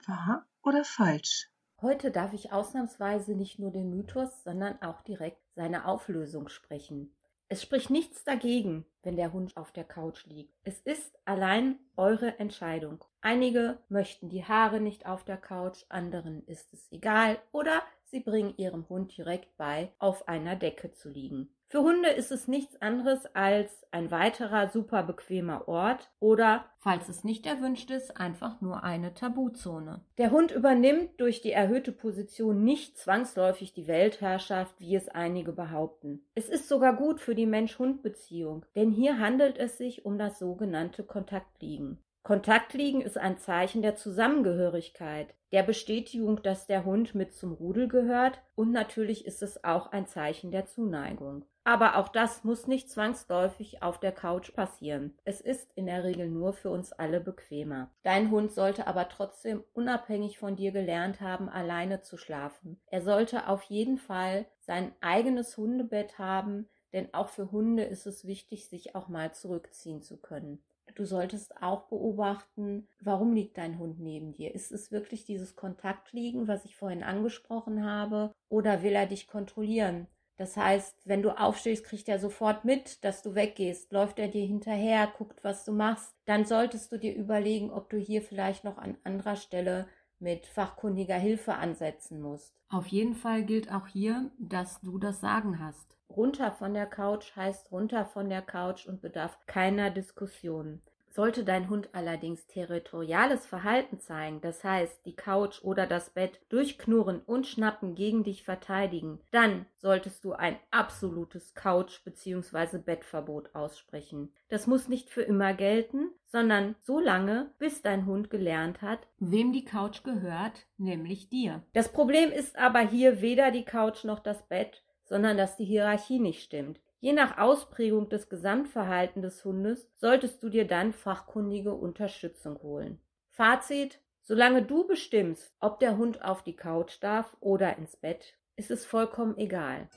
Wahr 0.07 0.47
oder 0.63 0.83
falsch? 0.83 1.51
Heute 1.83 2.11
darf 2.11 2.33
ich 2.33 2.53
ausnahmsweise 2.53 3.35
nicht 3.35 3.59
nur 3.59 3.71
den 3.71 3.91
Mythos, 3.91 4.43
sondern 4.45 4.81
auch 4.81 5.03
direkt 5.03 5.44
seine 5.55 5.87
Auflösung 5.87 6.49
sprechen. 6.49 7.15
Es 7.49 7.63
spricht 7.63 7.91
nichts 7.91 8.25
dagegen, 8.25 8.87
wenn 9.03 9.17
der 9.17 9.33
Hund 9.33 9.57
auf 9.57 9.71
der 9.71 9.85
Couch 9.85 10.25
liegt. 10.27 10.55
Es 10.65 10.81
ist 10.81 11.19
allein 11.25 11.79
eure 11.97 12.39
Entscheidung. 12.39 13.05
Einige 13.21 13.79
möchten 13.89 14.29
die 14.29 14.45
Haare 14.45 14.81
nicht 14.81 15.07
auf 15.07 15.25
der 15.25 15.37
Couch, 15.37 15.85
anderen 15.89 16.45
ist 16.47 16.73
es 16.73 16.91
egal 16.91 17.39
oder 17.53 17.83
sie 18.15 18.21
bringen 18.21 18.55
ihrem 18.59 18.89
Hund 18.89 19.17
direkt 19.17 19.57
bei, 19.57 19.91
auf 19.99 20.29
einer 20.29 20.55
Decke 20.55 20.93
zu 20.93 21.11
liegen. 21.11 21.49
Für 21.67 21.81
Hunde 21.81 22.11
ist 22.11 22.31
es 22.31 22.47
nichts 22.47 22.81
anderes 22.81 23.27
als 23.35 23.85
ein 23.91 24.13
weiterer 24.13 24.69
super 24.69 25.03
bequemer 25.03 25.67
Ort 25.67 26.09
oder, 26.21 26.67
falls 26.79 27.09
es 27.09 27.25
nicht 27.25 27.45
erwünscht 27.45 27.91
ist, 27.91 28.17
einfach 28.17 28.61
nur 28.61 28.85
eine 28.85 29.15
Tabuzone. 29.15 30.01
Der 30.17 30.31
Hund 30.31 30.53
übernimmt 30.53 31.21
durch 31.21 31.41
die 31.41 31.51
erhöhte 31.51 31.91
Position 31.91 32.63
nicht 32.63 32.97
zwangsläufig 32.97 33.75
die 33.75 33.89
Weltherrschaft, 33.89 34.79
wie 34.79 34.95
es 34.95 35.09
einige 35.09 35.51
behaupten. 35.51 36.25
Es 36.37 36.49
ist 36.49 36.69
sogar 36.69 36.95
gut 36.95 37.21
für 37.21 37.35
die 37.35 37.47
Mensch-Hund-Beziehung, 37.47 38.65
denn 38.77 38.93
hier 38.93 39.19
handelt 39.19 39.59
es 39.59 39.77
sich 39.77 40.05
um 40.05 40.19
das 40.19 40.39
sogenannte 40.39 41.03
Kontaktliegen. 41.03 41.99
Kontaktliegen 42.25 43.03
ist 43.03 43.19
ein 43.19 43.37
Zeichen 43.37 43.83
der 43.83 43.97
Zusammengehörigkeit, 43.97 45.35
der 45.53 45.63
Bestätigung, 45.63 46.43
dass 46.43 46.67
der 46.67 46.87
Hund 46.87 47.15
mit 47.15 47.35
zum 47.35 47.53
Rudel 47.53 47.87
gehört 47.87 48.41
und 48.55 48.73
natürlich 48.73 49.27
ist 49.27 49.43
es 49.43 49.63
auch 49.63 49.93
ein 49.93 50.07
Zeichen 50.07 50.51
der 50.51 50.65
Zuneigung. 50.65 51.45
Aber 51.65 51.97
auch 51.99 52.09
das 52.09 52.43
muss 52.43 52.67
nicht 52.67 52.91
zwangsläufig 52.91 53.83
auf 53.83 54.01
der 54.01 54.13
Couch 54.13 54.55
passieren. 54.55 55.19
Es 55.25 55.43
ist 55.43 55.71
in 55.75 55.85
der 55.85 56.03
Regel 56.03 56.31
nur 56.31 56.55
für 56.55 56.71
uns 56.71 56.95
alle 56.95 57.21
bequemer. 57.21 57.91
Dein 58.05 58.31
Hund 58.31 58.53
sollte 58.53 58.87
aber 58.87 59.11
trotzdem 59.11 59.63
unabhängig 59.75 60.39
von 60.39 60.57
dir 60.57 60.73
gelernt 60.73 61.21
haben, 61.21 61.51
alleine 61.51 62.01
zu 62.01 62.17
schlafen. 62.17 62.81
Er 62.87 63.03
sollte 63.03 63.49
auf 63.49 63.65
jeden 63.65 63.99
Fall 63.99 64.47
sein 64.61 64.93
eigenes 65.03 65.59
Hundebett 65.59 66.19
haben, 66.19 66.71
denn 66.95 67.13
auch 67.13 67.29
für 67.29 67.51
Hunde 67.51 67.85
ist 67.85 68.07
es 68.07 68.27
wichtig, 68.27 68.71
sich 68.71 68.95
auch 68.95 69.09
mal 69.09 69.35
zurückziehen 69.35 70.01
zu 70.01 70.17
können. 70.17 70.65
Du 70.95 71.05
solltest 71.05 71.61
auch 71.61 71.89
beobachten, 71.89 72.87
warum 73.01 73.33
liegt 73.33 73.59
dein 73.59 73.79
Hund 73.79 73.99
neben 73.99 74.33
dir? 74.33 74.55
Ist 74.55 74.71
es 74.71 74.93
wirklich 74.93 75.25
dieses 75.25 75.57
Kontaktliegen, 75.57 76.47
was 76.47 76.65
ich 76.65 76.77
vorhin 76.77 77.03
angesprochen 77.03 77.85
habe, 77.85 78.33
oder 78.49 78.83
will 78.83 78.93
er 78.93 79.07
dich 79.07 79.27
kontrollieren? 79.27 80.07
Das 80.37 80.57
heißt, 80.57 80.97
wenn 81.05 81.23
du 81.23 81.31
aufstehst, 81.31 81.85
kriegt 81.85 82.09
er 82.09 82.19
sofort 82.19 82.65
mit, 82.65 83.05
dass 83.05 83.23
du 83.23 83.35
weggehst, 83.35 83.93
läuft 83.93 84.19
er 84.19 84.29
dir 84.29 84.45
hinterher, 84.45 85.13
guckt, 85.17 85.43
was 85.45 85.65
du 85.65 85.73
machst. 85.73 86.15
Dann 86.25 86.45
solltest 86.45 86.91
du 86.91 86.99
dir 86.99 87.15
überlegen, 87.15 87.71
ob 87.71 87.89
du 87.91 87.99
hier 87.99 88.23
vielleicht 88.23 88.65
noch 88.65 88.79
an 88.79 88.97
anderer 89.05 89.37
Stelle 89.37 89.87
mit 90.19 90.47
fachkundiger 90.47 91.17
Hilfe 91.17 91.55
ansetzen 91.55 92.21
musst. 92.21 92.55
Auf 92.69 92.87
jeden 92.89 93.15
Fall 93.15 93.45
gilt 93.45 93.73
auch 93.73 93.87
hier, 93.87 94.31
dass 94.39 94.81
du 94.81 94.99
das 94.99 95.21
Sagen 95.21 95.61
hast. 95.61 95.94
Runter 96.17 96.53
von 96.53 96.75
der 96.75 96.87
Couch 96.87 97.35
heißt 97.35 97.73
runter 97.73 98.05
von 98.05 98.29
der 98.29 98.43
Couch 98.43 98.87
und 98.87 99.01
bedarf 99.01 99.37
keiner 99.47 99.91
Diskussion. 99.91 100.81
Sollte 101.15 101.45
dein 101.45 101.69
Hund 101.71 101.91
allerdings 101.93 102.49
territoriales 102.49 103.47
Verhalten 103.47 104.01
zeigen, 104.01 104.41
das 104.41 104.65
heißt 104.65 105.07
die 105.07 105.15
Couch 105.15 105.63
oder 105.63 105.87
das 105.87 106.11
Bett 106.11 106.41
durchknurren 106.49 107.21
und 107.21 107.47
schnappen 107.47 107.95
gegen 107.95 108.25
dich 108.25 108.43
verteidigen, 108.43 109.21
dann 109.31 109.67
solltest 109.77 110.25
du 110.25 110.33
ein 110.33 110.57
absolutes 110.73 111.55
Couch- 111.55 112.03
bzw. 112.05 112.79
Bettverbot 112.79 113.55
aussprechen. 113.55 114.33
Das 114.49 114.67
muss 114.67 114.89
nicht 114.89 115.09
für 115.09 115.23
immer 115.23 115.55
gelten, 115.55 116.11
sondern 116.27 116.75
so 116.81 116.99
lange, 116.99 117.53
bis 117.61 117.81
dein 117.81 118.07
Hund 118.07 118.29
gelernt 118.29 118.83
hat, 118.83 119.07
wem 119.21 119.53
die 119.53 119.65
Couch 119.65 120.03
gehört, 120.03 120.67
nämlich 120.79 121.29
dir. 121.29 121.63
Das 121.75 121.93
Problem 121.93 122.33
ist 122.33 122.59
aber 122.59 122.81
hier 122.81 123.21
weder 123.21 123.53
die 123.53 123.65
Couch 123.65 124.03
noch 124.03 124.19
das 124.19 124.49
Bett, 124.49 124.84
sondern 125.05 125.37
dass 125.37 125.57
die 125.57 125.65
Hierarchie 125.65 126.19
nicht 126.19 126.43
stimmt. 126.43 126.81
Je 127.01 127.13
nach 127.13 127.39
Ausprägung 127.39 128.09
des 128.09 128.29
Gesamtverhaltens 128.29 129.23
des 129.23 129.45
Hundes 129.45 129.91
solltest 129.95 130.43
du 130.43 130.49
dir 130.49 130.67
dann 130.67 130.93
fachkundige 130.93 131.75
Unterstützung 131.75 132.61
holen. 132.63 132.99
Fazit: 133.29 134.01
Solange 134.23 134.63
du 134.63 134.87
bestimmst, 134.87 135.55
ob 135.61 135.79
der 135.81 135.99
Hund 135.99 136.25
auf 136.25 136.43
die 136.43 136.57
Couch 136.57 136.97
darf 137.03 137.37
oder 137.41 137.77
ins 137.77 137.97
Bett, 137.97 138.39
ist 138.57 138.71
es 138.71 138.87
vollkommen 138.87 139.37
egal. 139.37 139.89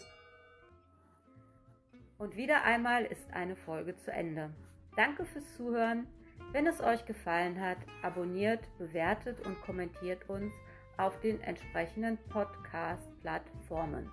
Und 2.17 2.35
wieder 2.35 2.63
einmal 2.63 3.05
ist 3.05 3.31
eine 3.31 3.55
Folge 3.55 3.95
zu 3.95 4.11
Ende. 4.11 4.49
Danke 4.97 5.23
fürs 5.23 5.55
Zuhören. 5.55 6.07
Wenn 6.51 6.67
es 6.67 6.81
euch 6.81 7.05
gefallen 7.05 7.61
hat, 7.61 7.77
abonniert, 8.01 8.61
bewertet 8.77 9.45
und 9.45 9.61
kommentiert 9.61 10.29
uns 10.29 10.53
auf 10.97 11.19
den 11.19 11.39
entsprechenden 11.41 12.17
Podcast-Plattformen. 12.29 14.09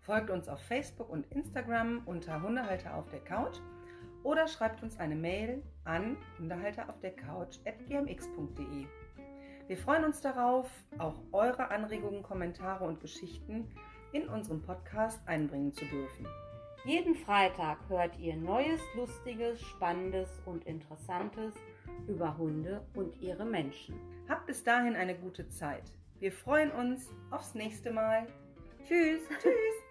Folgt 0.00 0.30
uns 0.30 0.48
auf 0.48 0.60
Facebook 0.60 1.10
und 1.10 1.30
Instagram 1.30 2.02
unter 2.06 2.42
Hundehalter 2.42 2.96
auf 2.96 3.08
der 3.10 3.20
Couch 3.20 3.60
oder 4.22 4.46
schreibt 4.48 4.82
uns 4.82 4.98
eine 4.98 5.14
Mail 5.14 5.62
an 5.84 6.16
hundehalteraufdercouch.gmx.de. 6.38 8.86
Wir 9.66 9.76
freuen 9.76 10.04
uns 10.04 10.20
darauf, 10.20 10.70
auch 10.98 11.16
eure 11.32 11.70
Anregungen, 11.70 12.22
Kommentare 12.22 12.84
und 12.84 13.00
Geschichten 13.00 13.68
in 14.12 14.28
unserem 14.28 14.62
Podcast 14.62 15.26
einbringen 15.28 15.72
zu 15.72 15.84
dürfen. 15.84 16.26
Jeden 16.84 17.14
Freitag 17.14 17.78
hört 17.88 18.18
ihr 18.18 18.36
Neues, 18.36 18.80
Lustiges, 18.96 19.60
Spannendes 19.60 20.40
und 20.46 20.64
Interessantes 20.64 21.54
über 22.08 22.36
Hunde 22.38 22.86
und 22.94 23.20
ihre 23.20 23.44
Menschen. 23.44 23.94
Habt 24.28 24.46
bis 24.46 24.64
dahin 24.64 24.96
eine 24.96 25.14
gute 25.14 25.46
Zeit. 25.48 25.92
Wir 26.18 26.32
freuen 26.32 26.72
uns 26.72 27.08
aufs 27.30 27.54
nächste 27.54 27.92
Mal. 27.92 28.26
Tschüss. 28.86 29.20
Tschüss. 29.42 29.89